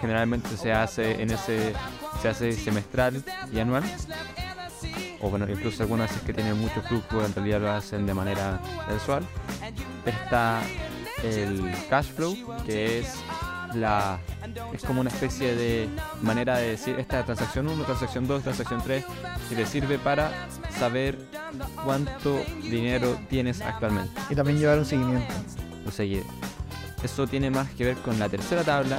Generalmente 0.00 0.56
se 0.56 0.72
hace 0.72 1.22
en 1.22 1.30
ese 1.30 1.74
se 2.22 2.28
hace 2.28 2.52
semestral 2.52 3.24
y 3.52 3.58
anual. 3.58 3.82
O 5.20 5.30
bueno, 5.30 5.48
incluso 5.48 5.82
algunas 5.82 6.08
veces 6.08 6.24
que 6.24 6.32
tienen 6.32 6.58
mucho 6.58 6.82
flujo 6.82 7.24
en 7.24 7.34
realidad 7.34 7.60
lo 7.60 7.70
hacen 7.70 8.06
de 8.06 8.14
manera 8.14 8.60
mensual. 8.88 9.24
Está 10.06 10.60
el 11.24 11.72
cash 11.90 12.12
flow, 12.12 12.36
que 12.64 13.00
es 13.00 13.14
la 13.74 14.18
es 14.72 14.82
como 14.82 15.00
una 15.00 15.10
especie 15.10 15.54
de 15.54 15.88
manera 16.20 16.58
de 16.58 16.70
decir 16.70 16.98
esta 16.98 17.20
es 17.20 17.26
transacción 17.26 17.68
1, 17.68 17.84
transacción 17.84 18.26
2, 18.26 18.42
transacción 18.42 18.82
3 18.82 19.04
y 19.50 19.54
te 19.54 19.66
sirve 19.66 19.98
para 19.98 20.48
saber 20.78 21.18
cuánto 21.84 22.42
dinero 22.62 23.18
tienes 23.28 23.60
actualmente 23.60 24.12
Y 24.30 24.34
también 24.34 24.58
llevar 24.58 24.78
un 24.78 24.84
seguimiento. 24.84 25.32
o 25.86 25.90
seguir. 25.90 26.24
Eso 27.02 27.26
tiene 27.26 27.50
más 27.50 27.68
que 27.70 27.84
ver 27.84 27.96
con 27.96 28.18
la 28.18 28.28
tercera 28.28 28.62
tabla, 28.62 28.98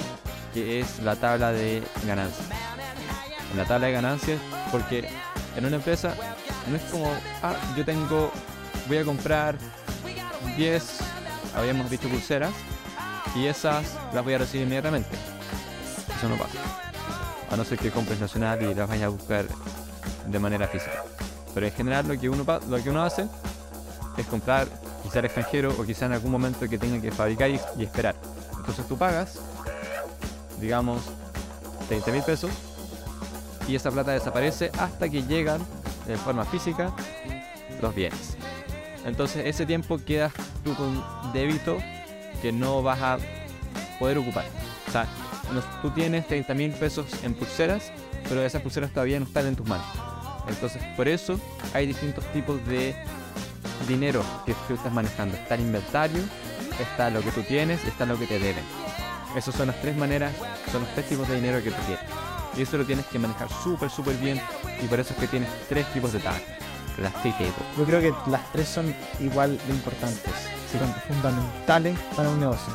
que 0.54 0.82
es 0.82 1.00
la 1.00 1.16
tabla 1.16 1.52
de 1.52 1.82
ganancias. 2.06 2.48
En 3.52 3.58
la 3.58 3.66
tabla 3.66 3.88
de 3.88 3.94
ganancias, 3.94 4.42
porque 4.72 5.08
en 5.56 5.66
una 5.66 5.78
empresa 5.78 6.14
no 6.70 6.76
es 6.76 6.84
como, 6.84 7.10
ah, 7.42 7.56
yo 7.78 7.86
tengo, 7.86 8.32
voy 8.88 8.98
a 8.98 9.06
comprar 9.06 9.56
10, 10.58 11.00
habíamos 11.56 11.90
dicho 11.90 12.10
pulseras, 12.10 12.54
y 13.36 13.48
esas 13.48 13.86
las 14.14 14.24
voy 14.24 14.34
a 14.34 14.38
recibir 14.38 14.66
inmediatamente. 14.66 15.10
Eso 16.18 16.30
no 16.30 16.36
pasa. 16.36 16.58
A 17.50 17.56
no 17.56 17.64
ser 17.64 17.78
que 17.78 17.92
compres 17.92 18.20
nacional 18.20 18.62
y 18.62 18.74
las 18.74 18.88
vayas 18.88 19.06
a 19.06 19.10
buscar 19.10 19.46
de 20.28 20.40
manera 20.40 20.68
física. 20.68 21.04
Pero 21.54 21.66
en 21.66 21.74
general 21.74 22.08
lo 22.08 22.20
que 22.20 22.30
uno, 22.30 22.46
lo 22.70 22.84
que 22.84 22.90
uno 22.90 23.04
hace 23.04 23.28
es 24.18 24.26
comprar 24.28 24.68
quizá 25.04 25.20
al 25.20 25.26
extranjero 25.26 25.76
o 25.78 25.84
quizá 25.84 26.06
en 26.06 26.14
algún 26.14 26.32
momento 26.32 26.68
que 26.68 26.78
tenga 26.78 27.02
que 27.02 27.12
fabricar 27.12 27.50
y, 27.50 27.60
y 27.78 27.84
esperar. 27.84 28.16
Entonces 28.58 28.88
tú 28.88 28.98
pagas, 28.98 29.40
digamos, 30.60 31.02
30 31.88 32.12
mil 32.12 32.24
pesos 32.24 32.52
y 33.68 33.76
esa 33.76 33.92
plata 33.92 34.12
desaparece 34.12 34.72
hasta 34.80 35.10
que 35.10 35.24
llegan 35.24 35.62
de 36.08 36.18
forma 36.18 36.46
física 36.46 36.92
los 37.82 37.94
bienes. 37.94 38.38
Entonces 39.06 39.46
ese 39.46 39.66
tiempo 39.66 40.00
quedas 40.04 40.34
tú 40.64 40.74
con 40.76 41.04
débito 41.34 41.78
que 42.44 42.52
no 42.52 42.84
vas 42.84 43.02
a 43.02 43.18
poder 43.98 44.18
ocupar. 44.18 44.44
O 44.90 44.92
sea, 44.92 45.08
tú 45.82 45.90
tienes 45.92 46.28
30 46.28 46.54
mil 46.54 46.72
pesos 46.74 47.06
en 47.24 47.34
pulseras, 47.34 47.92
pero 48.28 48.44
esas 48.44 48.62
pulseras 48.62 48.92
todavía 48.92 49.18
no 49.18 49.26
están 49.26 49.48
en 49.48 49.56
tus 49.56 49.66
manos. 49.66 49.88
Entonces 50.50 50.84
por 50.98 51.08
eso 51.08 51.40
hay 51.74 51.88
distintos 51.88 52.26
tipos 52.34 52.64
de 52.68 52.94
dinero 53.88 54.24
que 54.46 54.54
tú 54.68 54.74
estás 54.74 54.92
manejando. 54.92 55.38
Está 55.38 55.56
el 55.56 55.62
inventario, 55.62 56.22
está 56.82 57.10
lo 57.10 57.22
que 57.22 57.32
tú 57.32 57.44
tienes 57.44 57.82
está 57.86 58.06
lo 58.06 58.20
que 58.20 58.28
te 58.28 58.40
deben. 58.40 58.66
Esas 59.38 59.56
son 59.56 59.68
las 59.68 59.82
tres 59.82 59.96
maneras, 59.96 60.34
son 60.70 60.82
los 60.82 60.94
tres 60.94 61.08
tipos 61.08 61.28
de 61.30 61.36
dinero 61.36 61.64
que 61.64 61.72
tú 61.72 61.82
tienes. 61.88 62.04
Y 62.58 62.62
eso 62.64 62.78
lo 62.78 62.86
tienes 62.86 63.06
que 63.06 63.20
manejar 63.20 63.48
súper, 63.64 63.90
súper 63.90 64.18
bien. 64.18 64.40
Y 64.84 64.88
por 64.88 65.00
eso 65.00 65.14
es 65.14 65.20
que 65.20 65.28
tienes 65.28 65.50
tres 65.70 65.88
tipos 65.94 66.12
de 66.12 66.20
tablas. 66.20 66.63
Las. 66.98 67.14
Yo 67.78 67.86
creo 67.86 68.02
que 68.02 68.14
las 68.30 68.52
tres 68.52 68.68
son 68.68 68.94
igual 69.20 69.58
de 69.68 69.74
importantes, 69.74 70.34
son 70.72 70.94
fundamentales 71.08 71.98
para 72.16 72.30
un 72.30 72.40
negocio. 72.40 72.74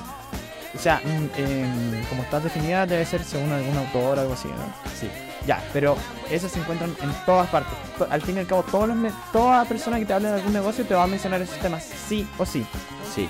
O 0.74 0.78
sea, 0.78 1.00
mm, 1.04 1.40
em, 1.40 2.04
como 2.07 2.22
está 2.22 2.40
definida 2.40 2.87
debe 2.87 3.04
ser 3.04 3.24
según 3.24 3.52
algún 3.52 3.76
autor 3.76 4.18
o 4.18 4.20
algo 4.20 4.35
así, 4.35 4.48
¿no? 4.48 4.90
Sí. 4.98 5.09
Ya, 5.46 5.62
pero 5.72 5.96
esas 6.31 6.52
se 6.52 6.61
encuentran 6.61 6.94
en 7.00 7.11
todas 7.24 7.48
partes. 7.48 7.72
Al 8.11 8.20
fin 8.20 8.37
y 8.37 8.40
al 8.40 8.46
cabo, 8.46 8.62
todos 8.64 8.88
los 8.88 9.12
toda 9.33 9.64
persona 9.64 9.98
que 9.98 10.04
te 10.04 10.12
hable 10.12 10.28
de 10.28 10.35
algún 10.35 10.52
negocio 10.52 10.85
te 10.85 10.94
va 10.94 11.04
a 11.04 11.07
mencionar 11.07 11.40
esos 11.40 11.59
temas 11.59 11.85
sí 11.85 12.28
o 12.38 12.44
sí. 12.44 12.66
Sí. 13.14 13.28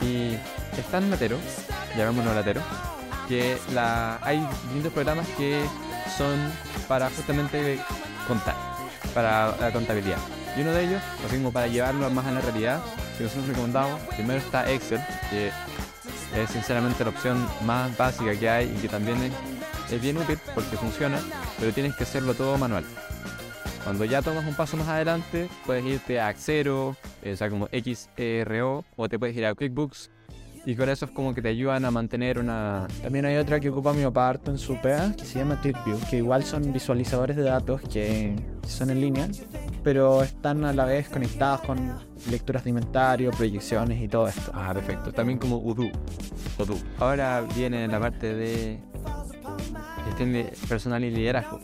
Y 0.00 0.36
está 0.76 0.98
en 0.98 1.10
Latero, 1.10 1.38
llamémoslo 1.96 2.34
Latero, 2.34 2.60
que 3.28 3.56
la, 3.72 4.18
hay 4.22 4.40
distintos 4.64 4.92
programas 4.92 5.28
que 5.38 5.62
son 6.18 6.36
para 6.88 7.08
justamente 7.10 7.78
contar, 8.26 8.56
para 9.14 9.56
la 9.58 9.72
contabilidad. 9.72 10.18
Y 10.56 10.60
uno 10.60 10.72
de 10.72 10.84
ellos, 10.84 11.02
así 11.26 11.36
como 11.36 11.52
para 11.52 11.66
llevarlo 11.66 12.08
más 12.10 12.26
a 12.26 12.32
la 12.32 12.40
realidad, 12.40 12.82
que 13.16 13.24
nosotros 13.24 13.48
recomendamos, 13.48 14.00
primero 14.14 14.38
está 14.38 14.70
Excel, 14.70 15.00
que 15.30 15.50
es 16.36 16.50
sinceramente 16.50 17.04
la 17.04 17.10
opción 17.10 17.46
más 17.64 17.96
básica 17.96 18.34
que 18.38 18.48
hay 18.48 18.74
y 18.76 18.80
que 18.80 18.88
también 18.88 19.18
es, 19.90 20.00
bien 20.00 20.16
útil 20.16 20.38
porque 20.54 20.76
funciona, 20.76 21.20
pero 21.58 21.72
tienes 21.72 21.94
que 21.94 22.04
hacerlo 22.04 22.34
todo 22.34 22.56
manual. 22.56 22.84
Cuando 23.84 24.04
ya 24.04 24.22
tomas 24.22 24.46
un 24.46 24.54
paso 24.54 24.76
más 24.76 24.88
adelante, 24.88 25.48
puedes 25.66 25.84
irte 25.84 26.20
a 26.20 26.32
Xero, 26.32 26.96
eh, 27.22 27.32
o 27.32 27.36
sea, 27.36 27.50
como 27.50 27.68
XRO, 27.68 28.84
o 28.96 29.08
te 29.08 29.18
puedes 29.18 29.36
ir 29.36 29.44
a 29.44 29.54
QuickBooks. 29.54 30.10
Y 30.64 30.76
con 30.76 30.88
eso 30.88 31.06
es 31.06 31.10
como 31.10 31.34
que 31.34 31.42
te 31.42 31.48
ayudan 31.48 31.84
a 31.84 31.90
mantener 31.90 32.38
una... 32.38 32.86
También 33.02 33.24
hay 33.24 33.36
otra 33.36 33.58
que 33.58 33.68
ocupa 33.68 33.92
mi 33.92 34.04
papá 34.04 34.28
harto 34.28 34.50
en 34.52 34.58
su 34.58 34.80
PEA, 34.80 35.12
que 35.16 35.24
se 35.24 35.40
llama 35.40 35.60
ClickView, 35.60 35.98
que 36.08 36.18
igual 36.18 36.44
son 36.44 36.72
visualizadores 36.72 37.36
de 37.36 37.42
datos 37.42 37.80
que 37.80 38.36
son 38.66 38.90
en 38.90 39.00
línea, 39.00 39.28
pero 39.82 40.22
están 40.22 40.64
a 40.64 40.72
la 40.72 40.84
vez 40.84 41.08
conectados 41.08 41.62
con 41.62 41.92
lecturas 42.30 42.62
de 42.62 42.70
inventario, 42.70 43.32
proyecciones 43.32 44.00
y 44.00 44.06
todo 44.06 44.28
esto. 44.28 44.52
Ah, 44.54 44.72
perfecto. 44.72 45.12
También 45.12 45.38
como 45.38 45.56
Udu. 45.58 45.90
Odoo. 46.58 46.78
Ahora 46.98 47.44
viene 47.56 47.88
la 47.88 47.98
parte 47.98 48.32
de 48.32 48.78
gestión 50.06 50.32
de 50.32 50.52
personal 50.68 51.02
y 51.02 51.10
liderazgo. 51.10 51.60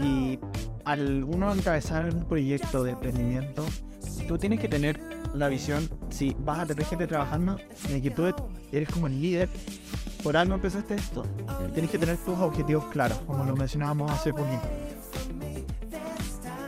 Y 0.00 0.38
al 0.84 1.24
uno 1.24 1.54
encabezar 1.54 2.12
un 2.12 2.24
proyecto 2.24 2.82
de 2.82 2.92
emprendimiento, 2.92 3.64
tú 4.26 4.36
tienes 4.36 4.60
que 4.60 4.68
tener 4.68 5.00
la 5.34 5.48
visión, 5.48 5.88
si 6.20 6.36
vas 6.40 6.58
a 6.58 6.66
tener 6.66 6.84
gente 6.84 7.06
trabajando, 7.06 7.56
de 7.88 8.02
que 8.02 8.10
tú 8.10 8.26
eres 8.72 8.90
como 8.90 9.06
el 9.06 9.18
líder, 9.22 9.48
por 10.22 10.36
algo 10.36 10.54
empezaste 10.54 10.96
esto, 10.96 11.24
tienes 11.72 11.90
que 11.90 11.96
tener 11.96 12.18
tus 12.18 12.38
objetivos 12.38 12.84
claros, 12.92 13.16
como 13.26 13.42
lo 13.42 13.56
mencionábamos 13.56 14.10
hace 14.10 14.30
poquito. 14.30 14.68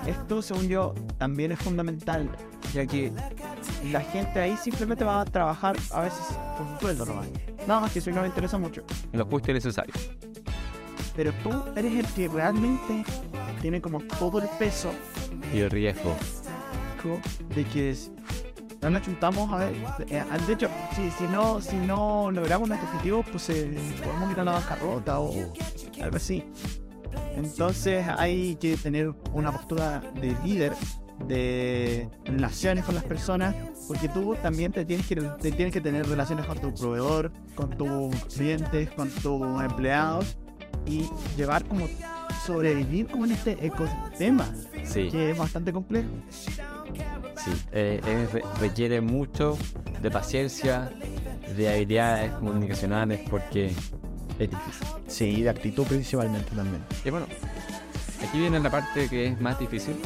Esto, 0.07 0.41
según 0.41 0.69
yo, 0.69 0.95
también 1.19 1.53
es 1.53 1.59
fundamental, 1.59 2.31
ya 2.73 2.87
que 2.87 3.13
la 3.93 4.01
gente 4.01 4.41
ahí 4.41 4.57
simplemente 4.57 5.05
va 5.05 5.21
a 5.21 5.25
trabajar 5.27 5.77
a 5.91 6.01
veces 6.01 6.25
por 6.57 6.67
un 6.67 6.81
sueldo 6.81 7.05
nomás. 7.05 7.29
Nada 7.67 7.81
más 7.81 7.93
que 7.93 7.99
eso 7.99 8.11
no 8.11 8.23
me 8.23 8.29
interesa 8.29 8.57
mucho. 8.57 8.83
Lo 9.13 9.27
justo 9.27 9.51
y 9.51 9.55
necesario. 9.55 9.93
Pero 11.15 11.31
tú 11.43 11.51
eres 11.77 11.93
el 11.93 12.07
que 12.15 12.27
realmente 12.27 13.05
tiene 13.61 13.83
como 13.83 14.01
todo 14.19 14.41
el 14.41 14.49
peso 14.59 14.91
Y 15.53 15.59
el 15.59 15.71
riesgo. 15.71 16.17
de 17.55 17.65
que 17.65 17.91
no 18.83 18.91
nos 18.91 19.03
chuntamos 19.03 19.53
a 19.53 19.57
ver. 19.59 19.75
eh, 20.09 20.25
De 20.47 20.53
hecho, 20.53 20.69
si, 20.95 21.11
si 21.13 21.25
no 21.25 21.61
si 21.61 21.77
no 21.77 22.31
logramos 22.31 22.69
nuestro 22.69 22.89
objetivo, 22.91 23.25
pues 23.31 23.49
eh, 23.51 23.75
podemos 24.05 24.33
ir 24.33 24.41
a 24.41 24.45
la 24.45 24.53
bancarrota 24.53 25.21
o 25.21 25.33
algo 26.01 26.17
así. 26.17 26.45
Entonces 27.37 28.07
hay 28.19 28.57
que 28.57 28.77
tener 28.77 29.13
una 29.33 29.53
postura 29.53 30.03
de 30.21 30.37
líder, 30.45 30.73
de 31.29 32.09
relaciones 32.25 32.85
con 32.85 32.95
las 32.95 33.05
personas, 33.05 33.55
porque 33.87 34.09
tú 34.09 34.35
también 34.43 34.73
te 34.73 34.85
tienes 34.85 35.07
que, 35.07 35.17
te 35.17 35.53
tienes 35.53 35.73
que 35.73 35.81
tener 35.81 36.07
relaciones 36.09 36.47
con 36.47 36.59
tu 36.59 36.75
proveedor, 36.75 37.33
con 37.55 37.71
tus 37.71 38.15
clientes, 38.35 38.91
con 38.91 39.09
tus 39.11 39.63
empleados 39.63 40.37
y 40.87 41.09
llevar 41.37 41.65
como 41.65 41.87
sobrevivir 42.47 43.07
como 43.07 43.25
en 43.27 43.33
este 43.33 43.65
ecosistema, 43.65 44.51
Sí, 44.85 45.09
que 45.11 45.31
es 45.31 45.39
bastante 45.39 45.73
complejo. 45.73 46.09
Sí. 47.45 47.51
Eh, 47.73 48.01
re- 48.33 48.43
requiere 48.61 49.01
mucho 49.01 49.57
de 50.01 50.11
paciencia, 50.11 50.91
de 51.57 51.69
habilidades 51.69 52.33
comunicacionales, 52.33 53.21
porque 53.31 53.67
es 54.39 54.51
difícil. 54.51 54.87
Sí, 55.07 55.43
de 55.43 55.51
actitud 55.51 55.87
principalmente 55.87 56.51
también. 56.55 56.83
Y 57.05 57.11
bueno, 57.11 57.27
aquí 58.27 58.39
viene 58.39 58.59
la 58.61 58.71
parte 58.71 59.09
que 59.09 59.27
es 59.29 59.41
más 59.41 59.59
difícil. 59.59 59.97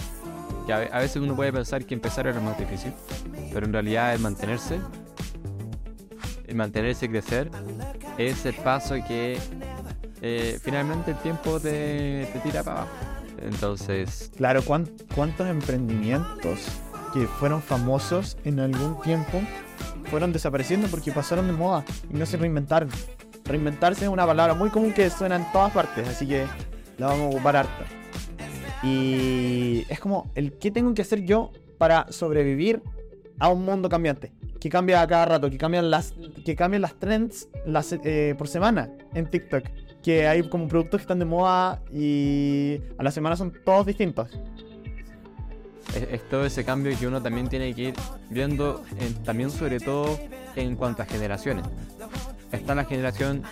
Que 0.67 0.73
a, 0.73 0.79
ve- 0.79 0.91
a 0.93 0.99
veces 0.99 1.17
uno 1.23 1.37
puede 1.37 1.53
pensar 1.53 1.85
que 1.85 1.95
empezar 1.95 2.27
es 2.27 2.35
lo 2.35 2.43
más 2.43 2.59
difícil, 2.59 2.93
pero 3.53 3.67
en 3.67 3.73
realidad 3.73 4.15
el 4.15 4.21
mantenerse, 4.21 4.81
el 6.47 6.55
mantenerse 6.57 7.07
y 7.07 7.09
crecer, 7.09 7.51
es 8.19 8.45
el 8.47 8.55
paso 8.57 8.95
que 9.07 9.39
eh, 10.23 10.59
finalmente 10.63 11.13
el 11.13 11.17
tiempo 11.19 11.61
te, 11.61 12.29
te 12.33 12.39
tira 12.41 12.63
para 12.63 12.79
abajo. 12.83 12.95
Entonces, 13.43 14.33
Claro, 14.37 14.63
¿cuán- 14.65 14.89
¿cuántos 15.15 15.47
emprendimientos 15.47 16.67
que 17.13 17.27
fueron 17.27 17.63
famosos 17.63 18.37
en 18.45 18.61
algún 18.61 19.01
tiempo 19.01 19.41
fueron 20.11 20.33
desapareciendo 20.33 20.89
porque 20.89 21.13
pasaron 21.13 21.47
de 21.47 21.53
moda 21.53 21.85
y 22.11 22.17
no 22.17 22.27
se 22.27 22.37
reinventaron? 22.37 22.89
Reinventarse 23.45 24.05
es 24.05 24.11
una 24.11 24.27
palabra 24.27 24.55
muy 24.55 24.71
común 24.71 24.93
que 24.93 25.09
suena 25.11 25.37
en 25.37 25.53
todas 25.53 25.73
partes, 25.73 26.09
así 26.09 26.27
que 26.27 26.47
la 26.99 27.07
vamos 27.07 27.27
a 27.27 27.37
ocupar 27.37 27.57
harta. 27.57 27.85
Y 28.83 29.85
es 29.89 30.01
como 30.01 30.31
el 30.35 30.53
qué 30.55 30.71
tengo 30.71 30.95
que 30.95 31.03
hacer 31.03 31.25
yo 31.25 31.53
para 31.79 32.11
sobrevivir 32.11 32.83
a 33.39 33.49
un 33.49 33.65
mundo 33.65 33.89
cambiante. 33.89 34.33
Que 34.61 34.69
cambia 34.69 35.01
a 35.01 35.07
cada 35.07 35.27
rato, 35.27 35.51
que 35.51 35.59
cambian 35.59 35.91
las, 35.91 36.15
que 36.45 36.57
cambian 36.57 36.83
las 36.83 36.99
trends 36.99 37.49
las, 37.67 37.93
eh, 37.93 38.35
por 38.37 38.49
semana 38.49 38.91
en 39.15 39.29
TikTok. 39.29 39.65
Que 40.03 40.27
hay 40.27 40.49
como 40.49 40.69
productos 40.69 41.01
que 41.01 41.03
están 41.03 41.19
de 41.19 41.25
moda 41.25 41.83
y 41.93 42.81
a 42.99 43.03
la 43.03 43.11
semana 43.11 43.37
son 43.37 43.53
todos 43.65 43.87
distintos. 43.87 44.29
Es, 45.95 46.29
todo 46.29 46.45
ese 46.47 46.65
cambio 46.65 46.97
que 46.99 47.07
uno 47.07 47.23
también 47.23 47.49
tiene 47.49 47.75
que 47.75 47.83
ir 47.83 47.95
viendo, 48.31 48.83
en- 48.99 49.15
también 49.25 49.51
sobre 49.51 49.81
todo 49.81 50.19
en 50.57 50.77
cuanto 50.77 51.03
a 51.03 51.07
generaciones. 51.07 51.65
Está 52.53 52.75
la 52.75 52.85
generación 52.85 53.43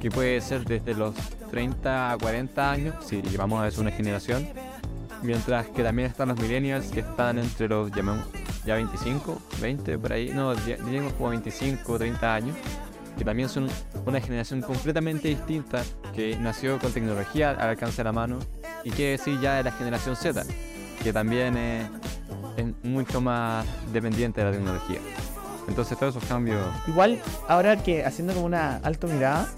que 0.00 0.10
puede 0.10 0.40
ser 0.40 0.64
desde 0.64 0.94
los 0.94 1.14
30 1.50 2.12
a 2.12 2.18
40 2.18 2.70
años, 2.70 2.94
si 3.04 3.22
llevamos 3.22 3.62
a 3.62 3.68
eso 3.68 3.80
una 3.80 3.90
generación, 3.90 4.46
mientras 5.22 5.66
que 5.68 5.82
también 5.82 6.08
están 6.08 6.28
los 6.28 6.38
millennials 6.38 6.86
que 6.86 7.00
están 7.00 7.38
entre 7.38 7.68
los 7.68 7.90
llamamos, 7.92 8.26
ya 8.64 8.74
25, 8.74 9.40
20, 9.60 9.98
por 9.98 10.12
ahí, 10.12 10.30
no, 10.34 10.54
diríamos 10.54 11.12
como 11.14 11.30
25, 11.30 11.98
30 11.98 12.34
años, 12.34 12.56
que 13.16 13.24
también 13.24 13.48
son 13.48 13.68
una 14.04 14.20
generación 14.20 14.60
completamente 14.60 15.28
distinta, 15.28 15.82
que 16.14 16.36
nació 16.36 16.78
con 16.78 16.92
tecnología 16.92 17.50
al 17.52 17.70
alcance 17.70 17.98
de 17.98 18.04
la 18.04 18.12
mano, 18.12 18.38
y 18.84 18.90
que 18.90 19.12
decir 19.12 19.40
ya 19.40 19.54
de 19.54 19.64
la 19.64 19.72
generación 19.72 20.14
Z, 20.16 20.44
que 21.06 21.12
también 21.12 21.56
es, 21.56 21.88
es 22.56 22.66
mucho 22.82 23.20
más 23.20 23.64
dependiente 23.92 24.40
de 24.40 24.50
la 24.50 24.56
tecnología. 24.56 24.98
Entonces 25.68 25.96
todos 25.96 26.16
esos 26.16 26.28
cambios, 26.28 26.58
Igual, 26.88 27.20
ahora 27.46 27.80
que 27.80 28.04
haciendo 28.04 28.34
como 28.34 28.46
una 28.46 28.78
alto 28.78 29.06
mirada, 29.06 29.48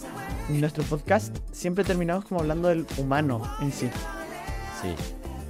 en 0.50 0.60
nuestro 0.60 0.84
podcast 0.84 1.34
siempre 1.50 1.84
terminamos 1.84 2.26
como 2.26 2.40
hablando 2.40 2.68
del 2.68 2.86
humano 2.98 3.40
en 3.62 3.72
sí. 3.72 3.88
sí, 4.82 4.94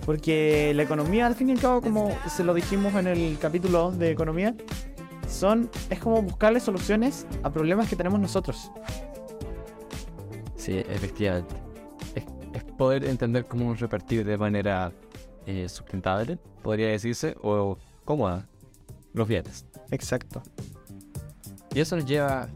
Porque 0.06 0.72
la 0.76 0.84
economía, 0.84 1.26
al 1.26 1.34
fin 1.34 1.48
y 1.48 1.52
al 1.52 1.60
cabo, 1.60 1.80
como 1.80 2.16
se 2.28 2.44
lo 2.44 2.54
dijimos 2.54 2.94
en 2.94 3.08
el 3.08 3.36
capítulo 3.40 3.90
de 3.90 4.12
economía, 4.12 4.54
son, 5.28 5.68
es 5.90 5.98
como 5.98 6.22
buscarle 6.22 6.60
soluciones 6.60 7.26
a 7.42 7.50
problemas 7.50 7.88
que 7.88 7.96
tenemos 7.96 8.20
nosotros. 8.20 8.70
sí, 10.54 10.78
efectivamente. 10.78 11.56
Es, 12.14 12.22
es 12.52 12.62
poder 12.62 13.04
entender 13.04 13.46
cómo 13.46 13.74
repartir 13.74 14.24
de 14.24 14.38
manera 14.38 14.92
eh, 15.50 15.66
sustentable, 15.68 16.38
podría 16.62 16.88
decirse, 16.88 17.34
o 17.42 17.78
cómoda, 18.04 18.46
los 19.14 19.26
bienes. 19.26 19.64
Exacto. 19.90 20.42
Y 21.74 21.80
eso 21.80 21.96
nos 21.96 22.04
lleva 22.04 22.48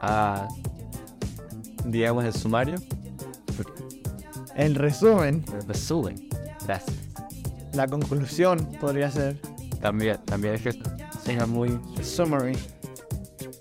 a, 0.00 0.48
digamos, 1.86 2.24
el 2.24 2.32
sumario, 2.34 2.76
En 4.54 4.74
resumen, 4.74 5.44
el 5.54 5.66
resumen. 5.66 6.28
Gracias. 6.66 6.96
la 7.74 7.86
conclusión 7.86 8.66
podría 8.80 9.10
ser 9.10 9.38
También, 9.80 10.18
también 10.24 10.54
es 10.54 10.62
que 10.62 10.72
suena 11.24 11.46
muy, 11.46 11.78
summary. 12.02 12.56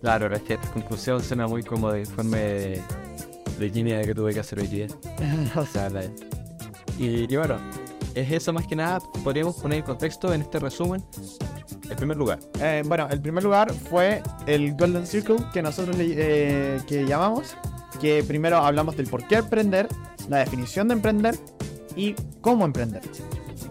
claro, 0.01 0.34
es 0.34 0.41
que 0.43 0.58
conclusión 0.73 1.21
suena 1.23 1.47
muy 1.47 1.63
como 1.63 1.91
de 1.91 2.01
informe 2.01 2.38
de, 2.39 2.81
de 3.60 3.71
que 4.05 4.13
tuve 4.15 4.34
que 4.34 4.39
hacer 4.39 4.60
hoy 4.60 4.67
día. 4.67 4.88
O 5.55 5.65
sea, 5.65 5.89
la- 5.89 6.03
y, 6.97 7.31
y 7.31 7.36
bueno, 7.38 7.58
es 8.15 8.32
eso 8.32 8.51
más 8.54 8.65
que 8.67 8.75
nada, 8.75 8.99
podríamos 9.23 9.56
poner 9.56 9.80
en 9.80 9.84
contexto 9.86 10.34
en 10.34 10.41
este 10.41 10.60
resumen. 10.60 11.04
En 11.89 11.95
primer 11.97 12.17
lugar, 12.17 12.39
Eh, 12.60 12.82
bueno, 12.86 13.08
el 13.12 13.21
primer 13.21 13.43
lugar 13.43 13.71
fue 13.73 14.23
el 14.47 14.73
Golden 14.75 15.06
Circle 15.06 15.38
que 15.54 15.62
nosotros 15.62 15.95
le- 15.97 16.13
eh, 16.17 16.80
que 16.88 17.06
llamamos, 17.06 17.56
que 18.01 18.23
primero 18.23 18.58
hablamos 18.58 18.97
del 18.97 19.08
por 19.08 19.28
qué 19.28 19.36
emprender, 19.36 19.88
la 20.30 20.38
definición 20.39 20.88
de 20.88 20.95
emprender 20.95 21.38
y 21.95 22.15
cómo 22.41 22.65
emprender. 22.65 23.01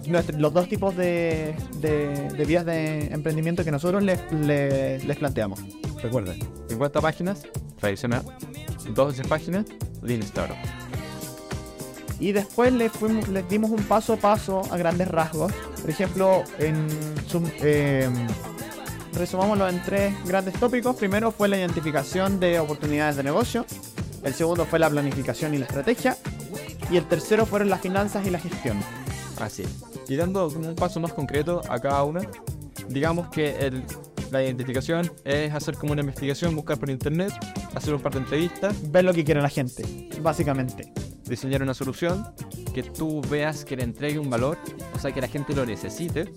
Nuestro- 0.06 0.38
los 0.38 0.52
dos 0.52 0.68
tipos 0.68 0.94
de, 0.96 1.54
de- 1.80 2.28
de 2.36 2.44
vías 2.44 2.64
de 2.66 3.06
emprendimiento 3.06 3.64
que 3.64 3.70
nosotros 3.70 4.02
les, 4.02 4.20
les- 4.32 5.04
les 5.04 5.16
planteamos. 5.16 5.60
recuerda, 6.02 6.34
50 6.68 7.00
páginas, 7.00 7.42
tradicional, 7.80 8.22
12 8.94 9.24
páginas, 9.24 9.64
Lean 10.02 10.20
Startup. 10.22 10.56
Y 12.24 12.32
después 12.32 12.72
les, 12.72 12.90
fuimos, 12.90 13.28
les 13.28 13.46
dimos 13.50 13.70
un 13.70 13.82
paso 13.84 14.14
a 14.14 14.16
paso 14.16 14.62
a 14.70 14.78
grandes 14.78 15.08
rasgos. 15.08 15.52
Por 15.82 15.90
ejemplo, 15.90 16.42
en 16.58 16.88
sum- 17.28 17.50
eh, 17.60 18.08
resumámoslo 19.12 19.68
en 19.68 19.82
tres 19.82 20.14
grandes 20.24 20.54
tópicos. 20.58 20.96
Primero 20.96 21.32
fue 21.32 21.48
la 21.48 21.58
identificación 21.58 22.40
de 22.40 22.58
oportunidades 22.60 23.16
de 23.16 23.24
negocio. 23.24 23.66
El 24.22 24.32
segundo 24.32 24.64
fue 24.64 24.78
la 24.78 24.88
planificación 24.88 25.52
y 25.52 25.58
la 25.58 25.66
estrategia. 25.66 26.16
Y 26.90 26.96
el 26.96 27.04
tercero 27.06 27.44
fueron 27.44 27.68
las 27.68 27.82
finanzas 27.82 28.26
y 28.26 28.30
la 28.30 28.38
gestión. 28.38 28.80
Así. 29.38 29.64
Y 30.08 30.16
dando 30.16 30.48
un 30.48 30.74
paso 30.76 31.00
más 31.00 31.12
concreto 31.12 31.60
a 31.68 31.78
cada 31.78 32.04
una, 32.04 32.22
digamos 32.88 33.28
que 33.28 33.50
el- 33.66 33.84
la 34.34 34.42
identificación 34.44 35.10
es 35.24 35.52
hacer 35.54 35.76
como 35.76 35.92
una 35.92 36.02
investigación, 36.02 36.54
buscar 36.54 36.78
por 36.78 36.90
internet, 36.90 37.32
hacer 37.74 37.94
un 37.94 38.00
par 38.02 38.12
de 38.12 38.18
entrevistas, 38.20 38.74
Ver 38.90 39.04
lo 39.04 39.12
que 39.14 39.24
quiere 39.24 39.40
la 39.40 39.48
gente, 39.48 39.84
básicamente. 40.20 40.92
diseñar 41.24 41.62
una 41.62 41.72
solución 41.72 42.26
que 42.74 42.82
tú 42.82 43.22
veas 43.30 43.64
que 43.64 43.76
le 43.76 43.84
entregue 43.84 44.18
un 44.18 44.28
valor, 44.28 44.58
o 44.94 44.98
sea, 44.98 45.10
que 45.12 45.20
la 45.22 45.28
gente 45.28 45.54
lo 45.54 45.64
necesite. 45.64 46.30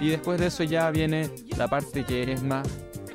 Y 0.00 0.08
después 0.08 0.40
de 0.40 0.46
eso 0.46 0.62
ya 0.64 0.90
viene 0.90 1.28
la 1.58 1.68
parte 1.68 2.04
que 2.04 2.32
es 2.32 2.42
más 2.42 2.66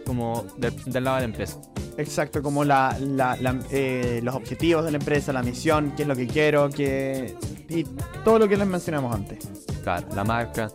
como 0.06 0.46
del, 0.58 0.74
del 0.86 1.04
lado 1.04 1.16
de 1.18 1.22
la 1.22 1.26
empresa. 1.26 1.60
Exacto, 1.98 2.42
como 2.42 2.64
la, 2.64 2.96
la- 3.00 3.36
la- 3.38 3.60
eh, 3.72 4.22
los 4.24 4.36
objetivos 4.36 4.86
de 4.86 4.92
la 4.92 4.98
empresa, 4.98 5.34
la 5.34 5.44
misión, 5.44 5.94
qué 5.96 6.04
es 6.04 6.08
lo 6.08 6.16
que 6.16 6.28
quiero, 6.28 6.70
qué, 6.70 7.36
y 7.68 7.84
todo 8.24 8.40
lo 8.40 8.48
que 8.48 8.56
les 8.58 8.68
mencionamos 8.68 9.14
antes. 9.14 9.40
Claro, 9.84 10.08
la 10.16 10.24
marca. 10.24 10.70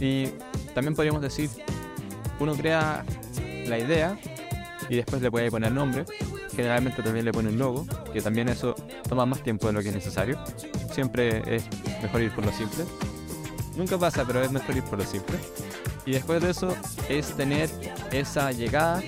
Y 0.00 0.26
también 0.74 0.94
podríamos 0.94 1.20
decir, 1.22 1.50
uno 2.40 2.54
crea 2.54 3.04
la 3.66 3.78
idea 3.78 4.18
y 4.88 4.96
después 4.96 5.22
le 5.22 5.30
puede 5.30 5.50
poner 5.50 5.72
nombre. 5.72 6.04
Generalmente 6.54 7.02
también 7.02 7.24
le 7.24 7.32
pone 7.32 7.50
un 7.50 7.58
logo, 7.58 7.86
que 8.12 8.22
también 8.22 8.48
eso 8.48 8.74
toma 9.08 9.26
más 9.26 9.42
tiempo 9.42 9.66
de 9.66 9.74
lo 9.74 9.82
que 9.82 9.88
es 9.88 9.94
necesario. 9.94 10.38
Siempre 10.92 11.42
es 11.56 11.64
mejor 12.02 12.22
ir 12.22 12.34
por 12.34 12.46
lo 12.46 12.52
simple. 12.52 12.84
Nunca 13.76 13.98
pasa, 13.98 14.24
pero 14.26 14.42
es 14.42 14.50
mejor 14.50 14.76
ir 14.76 14.82
por 14.84 14.98
lo 14.98 15.04
simple. 15.04 15.36
Y 16.06 16.12
después 16.12 16.40
de 16.40 16.50
eso 16.50 16.74
es 17.08 17.36
tener 17.36 17.68
esa 18.12 18.52
llegada. 18.52 19.02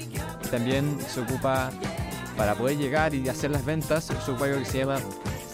También 0.51 0.99
se 1.09 1.21
ocupa, 1.21 1.71
para 2.37 2.55
poder 2.55 2.77
llegar 2.77 3.15
y 3.15 3.29
hacer 3.29 3.51
las 3.51 3.65
ventas, 3.65 4.05
se 4.05 4.31
ocupa 4.31 4.45
algo 4.47 4.59
que 4.59 4.65
se 4.65 4.79
llama 4.79 4.99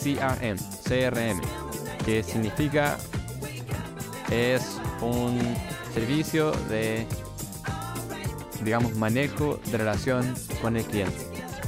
CRM, 0.03 0.57
CRM, 0.85 1.41
que 2.05 2.23
significa 2.23 2.99
es 4.31 4.81
un 5.01 5.39
servicio 5.93 6.51
de, 6.69 7.07
digamos, 8.65 8.95
manejo 8.97 9.61
de 9.71 9.79
relación 9.79 10.35
con 10.63 10.77
el 10.77 10.85
cliente. 10.85 11.27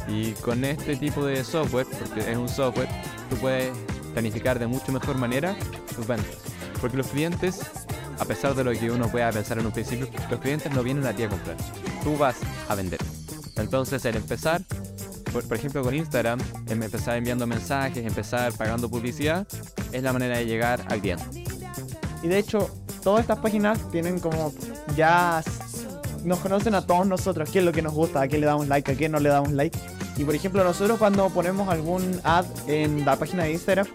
Y 0.09 0.33
con 0.33 0.65
este 0.65 0.97
tipo 0.97 1.25
de 1.25 1.45
software, 1.45 1.87
porque 1.87 2.31
es 2.31 2.37
un 2.37 2.49
software, 2.49 2.89
tú 3.29 3.37
puedes 3.37 3.73
planificar 4.13 4.59
de 4.59 4.67
mucho 4.67 4.93
mejor 4.93 5.17
manera 5.19 5.57
tus 5.95 6.07
ventas. 6.07 6.37
Porque 6.81 6.97
los 6.97 7.09
clientes, 7.09 7.61
a 8.19 8.25
pesar 8.25 8.55
de 8.55 8.65
lo 8.65 8.73
que 8.73 8.91
uno 8.91 9.09
pueda 9.09 9.31
pensar 9.31 9.59
en 9.59 9.67
un 9.67 9.73
principio, 9.73 10.09
los 10.31 10.41
clientes 10.41 10.73
no 10.73 10.83
vienen 10.83 11.07
a 11.07 11.13
ti 11.13 11.25
a 11.25 11.29
comprar. 11.29 11.57
Tú 12.05 12.17
vas 12.17 12.37
a 12.69 12.75
vender. 12.75 13.01
Entonces, 13.57 14.05
el 14.05 14.17
empezar, 14.17 14.63
por, 15.33 15.47
por 15.49 15.57
ejemplo, 15.57 15.83
con 15.83 15.95
Instagram, 15.95 16.39
em- 16.69 16.83
empezar 16.83 17.17
enviando 17.17 17.47
mensajes, 17.47 18.05
empezar 18.07 18.53
pagando 18.53 18.89
publicidad, 18.89 19.47
es 19.93 20.03
la 20.03 20.13
manera 20.13 20.39
de 20.39 20.47
llegar 20.47 20.85
al 20.89 21.01
cliente. 21.01 21.25
Y 22.23 22.29
de 22.29 22.39
hecho, 22.39 22.71
todas 23.03 23.23
estas 23.23 23.39
páginas 23.39 23.79
tienen 23.91 24.21
como 24.21 24.53
ya 24.95 25.43
nos 26.27 26.41
conocen 26.41 26.75
a 26.75 26.85
todos 26.85 27.07
nosotros, 27.07 27.49
qué 27.51 27.61
es 27.61 27.65
lo 27.65 27.73
que 27.73 27.83
nos 27.83 27.95
gusta, 27.95 28.21
a 28.21 28.29
qué 28.29 28.37
le 28.37 28.47
damos 28.47 28.67
like, 28.67 28.91
a 28.91 28.97
qué 28.97 29.09
no 29.09 29.21
le 29.21 29.29
damos 29.29 29.53
like. 29.53 29.79
Y 30.17 30.25
por 30.25 30.35
ejemplo, 30.35 30.65
nosotros 30.65 30.99
cuando 30.99 31.31
ponemos 31.31 31.69
algún 31.69 32.21
ad 32.25 32.45
en 32.67 33.05
la 33.05 33.17
página 33.17 33.45
de 33.45 33.53
Instagram, 33.53 33.87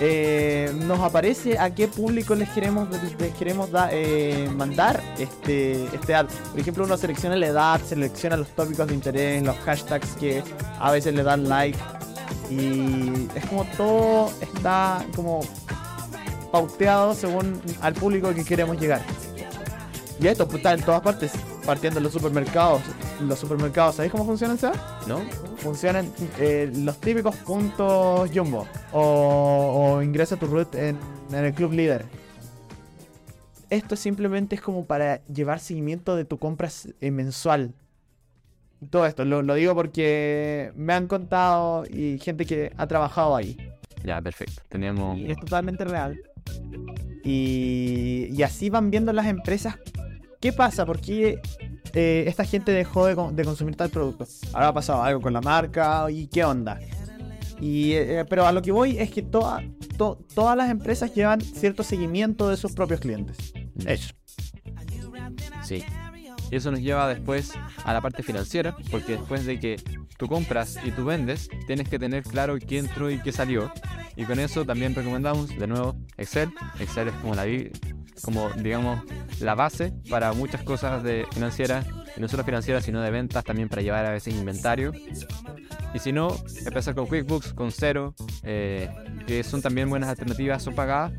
eh, 0.00 0.72
nos 0.86 0.98
aparece 0.98 1.56
a 1.56 1.72
qué 1.72 1.86
público 1.86 2.34
les 2.34 2.48
queremos, 2.50 2.88
les 3.20 3.34
queremos 3.34 3.70
eh, 3.92 4.50
mandar 4.52 5.00
este, 5.18 5.84
este 5.94 6.14
ad. 6.16 6.26
Por 6.50 6.58
ejemplo, 6.58 6.84
uno 6.84 6.96
selecciona 6.96 7.36
la 7.36 7.46
edad, 7.46 7.80
selecciona 7.86 8.36
los 8.36 8.48
tópicos 8.48 8.88
de 8.88 8.94
interés, 8.94 9.42
los 9.44 9.56
hashtags 9.58 10.16
que 10.16 10.42
a 10.80 10.90
veces 10.90 11.14
le 11.14 11.22
dan 11.22 11.48
like. 11.48 11.78
Y 12.50 13.28
es 13.36 13.46
como 13.46 13.64
todo 13.76 14.32
está 14.40 15.06
como 15.14 15.40
pauteado 16.50 17.14
según 17.14 17.60
al 17.80 17.94
público 17.94 18.34
que 18.34 18.44
queremos 18.44 18.80
llegar. 18.80 19.02
Y 20.20 20.26
esto 20.28 20.46
pues, 20.46 20.58
está 20.58 20.74
en 20.74 20.82
todas 20.82 21.00
partes, 21.00 21.32
partiendo 21.66 21.98
en 21.98 22.04
los 22.04 22.12
supermercados. 22.12 22.82
Los 23.20 23.38
supermercados, 23.38 23.96
¿sabéis 23.96 24.12
cómo 24.12 24.24
funcionan, 24.24 24.58
Seba? 24.58 25.00
¿No? 25.06 25.20
funcionan 25.64 26.12
eh, 26.38 26.70
los 26.76 27.00
típicos 27.00 27.34
puntos 27.36 28.30
Jumbo 28.34 28.68
o, 28.92 29.94
o 29.96 30.02
ingresa 30.02 30.36
tu 30.36 30.46
root 30.46 30.74
en, 30.74 30.98
en 31.30 31.44
el 31.44 31.54
club 31.54 31.72
líder. 31.72 32.04
Esto 33.70 33.96
simplemente 33.96 34.56
es 34.56 34.60
como 34.60 34.84
para 34.84 35.24
llevar 35.24 35.58
seguimiento 35.58 36.16
de 36.16 36.26
tu 36.26 36.38
compra 36.38 36.68
eh, 37.00 37.10
mensual. 37.10 37.72
Todo 38.90 39.06
esto, 39.06 39.24
lo, 39.24 39.40
lo 39.40 39.54
digo 39.54 39.74
porque 39.74 40.70
me 40.76 40.92
han 40.92 41.08
contado 41.08 41.84
y 41.86 42.18
gente 42.18 42.44
que 42.44 42.70
ha 42.76 42.86
trabajado 42.86 43.34
ahí. 43.34 43.56
Ya, 44.04 44.20
perfecto. 44.20 44.62
Teníamos. 44.68 45.18
Y 45.18 45.30
es 45.30 45.38
totalmente 45.38 45.84
real. 45.86 46.20
Y, 47.24 48.28
y 48.30 48.42
así 48.42 48.68
van 48.68 48.90
viendo 48.90 49.14
las 49.14 49.26
empresas 49.26 49.76
qué 50.44 50.52
pasa, 50.52 50.84
por 50.84 51.00
qué 51.00 51.40
eh, 51.94 52.24
esta 52.26 52.44
gente 52.44 52.70
dejó 52.70 53.06
de, 53.06 53.14
de 53.32 53.44
consumir 53.46 53.76
tal 53.76 53.88
producto. 53.88 54.26
Ahora 54.52 54.68
ha 54.68 54.74
pasado 54.74 55.02
algo 55.02 55.22
con 55.22 55.32
la 55.32 55.40
marca 55.40 56.06
y 56.10 56.26
qué 56.26 56.44
onda. 56.44 56.78
Y, 57.62 57.92
eh, 57.92 58.26
pero 58.28 58.46
a 58.46 58.52
lo 58.52 58.60
que 58.60 58.70
voy 58.70 58.98
es 58.98 59.10
que 59.10 59.22
toda- 59.22 59.62
to- 59.96 60.18
todas 60.34 60.54
las 60.54 60.68
empresas 60.70 61.14
llevan 61.14 61.40
cierto 61.40 61.82
seguimiento 61.82 62.50
de 62.50 62.58
sus 62.58 62.72
propios 62.72 63.00
clientes. 63.00 63.54
Eso. 63.86 64.12
Sí. 65.62 65.82
Y 66.50 66.56
eso 66.56 66.70
nos 66.70 66.80
lleva 66.80 67.08
después 67.08 67.52
a 67.82 67.94
la 67.94 68.02
parte 68.02 68.22
financiera, 68.22 68.76
porque 68.90 69.12
después 69.12 69.46
de 69.46 69.58
que 69.58 69.76
tú 70.18 70.28
compras 70.28 70.76
y 70.84 70.90
tú 70.90 71.06
vendes, 71.06 71.48
tienes 71.66 71.88
que 71.88 71.98
tener 71.98 72.22
claro 72.22 72.58
qué 72.58 72.78
entró 72.80 73.10
y 73.10 73.18
qué 73.18 73.32
salió. 73.32 73.72
Y 74.14 74.24
con 74.26 74.38
eso 74.38 74.66
también 74.66 74.94
recomendamos, 74.94 75.48
de 75.48 75.66
nuevo, 75.66 75.96
Excel. 76.18 76.50
Excel 76.78 77.08
es 77.08 77.14
como 77.14 77.34
la 77.34 77.44
como 78.22 78.50
digamos 78.50 79.02
la 79.40 79.54
base 79.54 79.92
para 80.10 80.32
muchas 80.32 80.62
cosas 80.62 81.02
de 81.02 81.26
financieras, 81.32 81.86
y 82.16 82.20
no 82.20 82.28
solo 82.28 82.44
financieras, 82.44 82.84
sino 82.84 83.00
de 83.02 83.10
ventas, 83.10 83.42
también 83.44 83.68
para 83.68 83.82
llevar 83.82 84.06
a 84.06 84.10
veces 84.10 84.34
inventario. 84.34 84.92
Y 85.92 85.98
si 85.98 86.12
no, 86.12 86.36
empezar 86.64 86.94
con 86.94 87.06
QuickBooks, 87.06 87.52
con 87.54 87.70
Cero, 87.72 88.14
eh, 88.42 88.88
que 89.26 89.42
son 89.44 89.62
también 89.62 89.88
buenas 89.88 90.08
alternativas, 90.08 90.62
son 90.62 90.74
pagadas, 90.74 91.12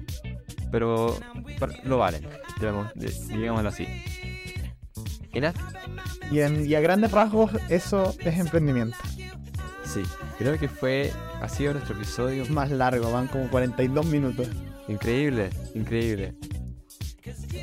pero 0.72 1.18
pa- 1.60 1.70
lo 1.84 1.98
valen, 1.98 2.26
digámoslo 2.60 3.70
así. 3.70 3.88
¿Y 6.32 6.39
en- 6.39 6.66
y 6.66 6.76
a 6.76 6.80
grandes 6.82 7.12
rasgos 7.12 7.52
eso 7.70 8.16
es 8.20 8.39
emprendimiento. 8.39 8.98
Sí, 9.84 10.02
creo 10.38 10.58
que 10.58 10.68
fue, 10.68 11.12
ha 11.41 11.48
sido 11.50 11.74
nuestro 11.74 11.96
episodio 11.96 12.46
más 12.50 12.72
largo, 12.72 13.12
van 13.12 13.28
como 13.28 13.50
42 13.50 14.06
minutos. 14.06 14.48
increíble, 14.88 15.50
increíble. 15.74 16.36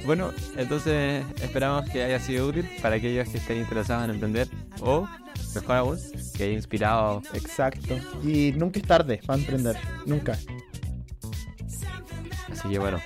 Bueno, 0.04 0.32
entonces 0.56 1.24
esperamos 1.40 1.88
que 1.90 2.02
haya 2.02 2.18
sido 2.18 2.48
útil 2.48 2.68
para 2.80 2.96
aquellos 2.96 3.28
que 3.28 3.38
estén 3.38 3.58
interesados 3.58 4.04
en 4.04 4.10
emprender 4.10 4.48
o, 4.80 5.08
mejor 5.54 5.76
aún, 5.76 5.98
que 6.36 6.44
haya 6.44 6.52
inspirado. 6.52 7.22
Exacto. 7.32 7.96
Y 8.22 8.52
nunca 8.52 8.80
es 8.80 8.86
tarde 8.86 9.20
para 9.24 9.38
emprender. 9.38 9.76
Nunca. 10.06 10.38
Así 12.50 12.68
que 12.68 12.78
bueno, 12.78 13.00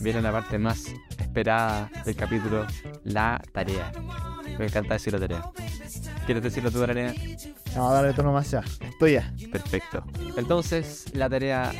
viene 0.00 0.22
la 0.22 0.32
parte 0.32 0.58
más 0.58 0.86
esperada 1.18 1.90
del 2.04 2.16
capítulo, 2.16 2.66
la 3.04 3.40
tarea. 3.52 3.92
Me 4.58 4.66
encanta 4.66 4.94
decir 4.94 5.12
la 5.12 5.20
tarea. 5.20 5.42
¿Quieres 6.26 6.42
decirlo 6.42 6.70
tú, 6.70 6.80
tarea? 6.80 7.14
Vamos 7.74 7.90
a 7.90 7.94
darle 7.94 8.12
tono 8.12 8.32
más 8.32 8.50
ya. 8.50 8.60
Es 8.60 8.98
tuya. 8.98 9.32
Perfecto. 9.50 10.04
Entonces, 10.36 11.06
la 11.14 11.28
tarea 11.28 11.72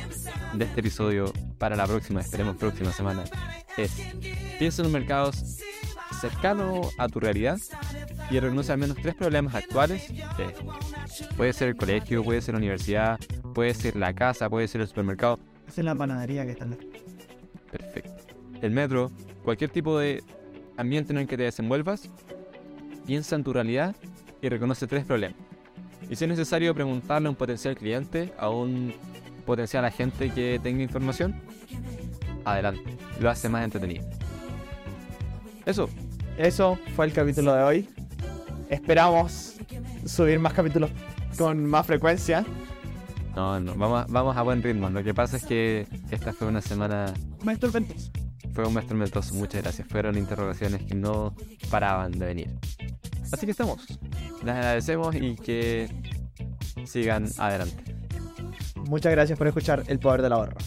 de 0.53 0.65
este 0.65 0.79
episodio 0.79 1.31
para 1.57 1.75
la 1.75 1.85
próxima, 1.85 2.21
esperemos 2.21 2.55
próxima 2.57 2.91
semana, 2.91 3.23
es 3.77 3.91
piensa 4.57 4.81
en 4.81 4.87
un 4.87 4.93
mercado 4.93 5.31
cercano 6.19 6.81
a 6.97 7.07
tu 7.07 7.19
realidad 7.19 7.57
y 8.29 8.39
reconoce 8.39 8.71
al 8.71 8.77
menos 8.77 8.97
tres 9.01 9.15
problemas 9.15 9.55
actuales. 9.55 10.11
puede 11.35 11.53
ser 11.53 11.69
el 11.69 11.75
colegio, 11.75 12.23
puede 12.23 12.41
ser 12.41 12.53
la 12.53 12.59
universidad, 12.59 13.19
puede 13.53 13.73
ser 13.73 13.95
la 13.95 14.13
casa, 14.13 14.49
puede 14.49 14.67
ser 14.67 14.81
el 14.81 14.87
supermercado. 14.87 15.39
Esa 15.67 15.81
es 15.81 15.85
la 15.85 15.95
panadería 15.95 16.45
que 16.45 16.51
está 16.51 16.65
en 16.65 16.71
la... 16.71 16.77
Perfecto. 17.71 18.11
El 18.61 18.71
metro, 18.71 19.11
cualquier 19.43 19.69
tipo 19.69 19.97
de 19.97 20.23
ambiente 20.77 21.13
en 21.13 21.19
el 21.19 21.27
que 21.27 21.37
te 21.37 21.43
desenvuelvas, 21.43 22.09
piensa 23.05 23.35
en 23.35 23.43
tu 23.43 23.53
realidad 23.53 23.95
y 24.41 24.49
reconoce 24.49 24.87
tres 24.87 25.05
problemas. 25.05 25.37
Y 26.09 26.15
si 26.15 26.25
es 26.25 26.29
necesario 26.29 26.73
preguntarle 26.75 27.27
a 27.27 27.31
un 27.31 27.35
potencial 27.35 27.75
cliente, 27.75 28.33
a 28.37 28.49
un 28.49 28.93
potencial 29.45 29.85
agente 29.85 30.29
que 30.29 30.59
tenga 30.61 30.83
información, 30.83 31.41
adelante. 32.45 32.97
Lo 33.19 33.29
hace 33.29 33.49
más 33.49 33.63
entretenido. 33.63 34.05
Eso. 35.65 35.89
Eso 36.37 36.77
fue 36.95 37.05
el 37.05 37.13
capítulo 37.13 37.53
de 37.53 37.63
hoy. 37.63 37.89
Esperamos 38.69 39.55
subir 40.05 40.39
más 40.39 40.53
capítulos 40.53 40.89
con 41.37 41.65
más 41.65 41.85
frecuencia. 41.85 42.45
No, 43.35 43.59
no, 43.59 43.75
vamos, 43.75 44.03
a- 44.03 44.05
vamos 44.09 44.35
a 44.37 44.41
buen 44.41 44.61
ritmo. 44.63 44.89
Lo 44.89 45.03
que 45.03 45.13
pasa 45.13 45.37
es 45.37 45.45
que 45.45 45.87
esta 46.09 46.33
fue 46.33 46.47
una 46.47 46.61
semana, 46.61 47.13
Maestro 47.43 47.71
Ventos. 47.71 48.11
fue 48.53 48.65
un 48.67 48.73
mes 48.73 48.85
tormentoso. 48.87 49.33
Muchas 49.35 49.61
gracias. 49.63 49.87
Fueron 49.87 50.17
interrogaciones 50.17 50.83
que 50.83 50.95
no 50.95 51.33
paraban 51.69 52.11
de 52.11 52.25
venir. 52.25 52.49
Así 53.31 53.45
que 53.45 53.51
estamos. 53.51 53.85
Les 54.43 54.53
agradecemos 54.55 55.15
y 55.15 55.35
que 55.35 55.89
sigan 56.85 57.27
adelante. 57.37 57.83
Muchas 58.75 59.11
gracias 59.13 59.37
por 59.37 59.47
escuchar 59.47 59.83
El 59.87 59.99
Poder 59.99 60.21
del 60.21 60.33
Ahorro. 60.33 60.57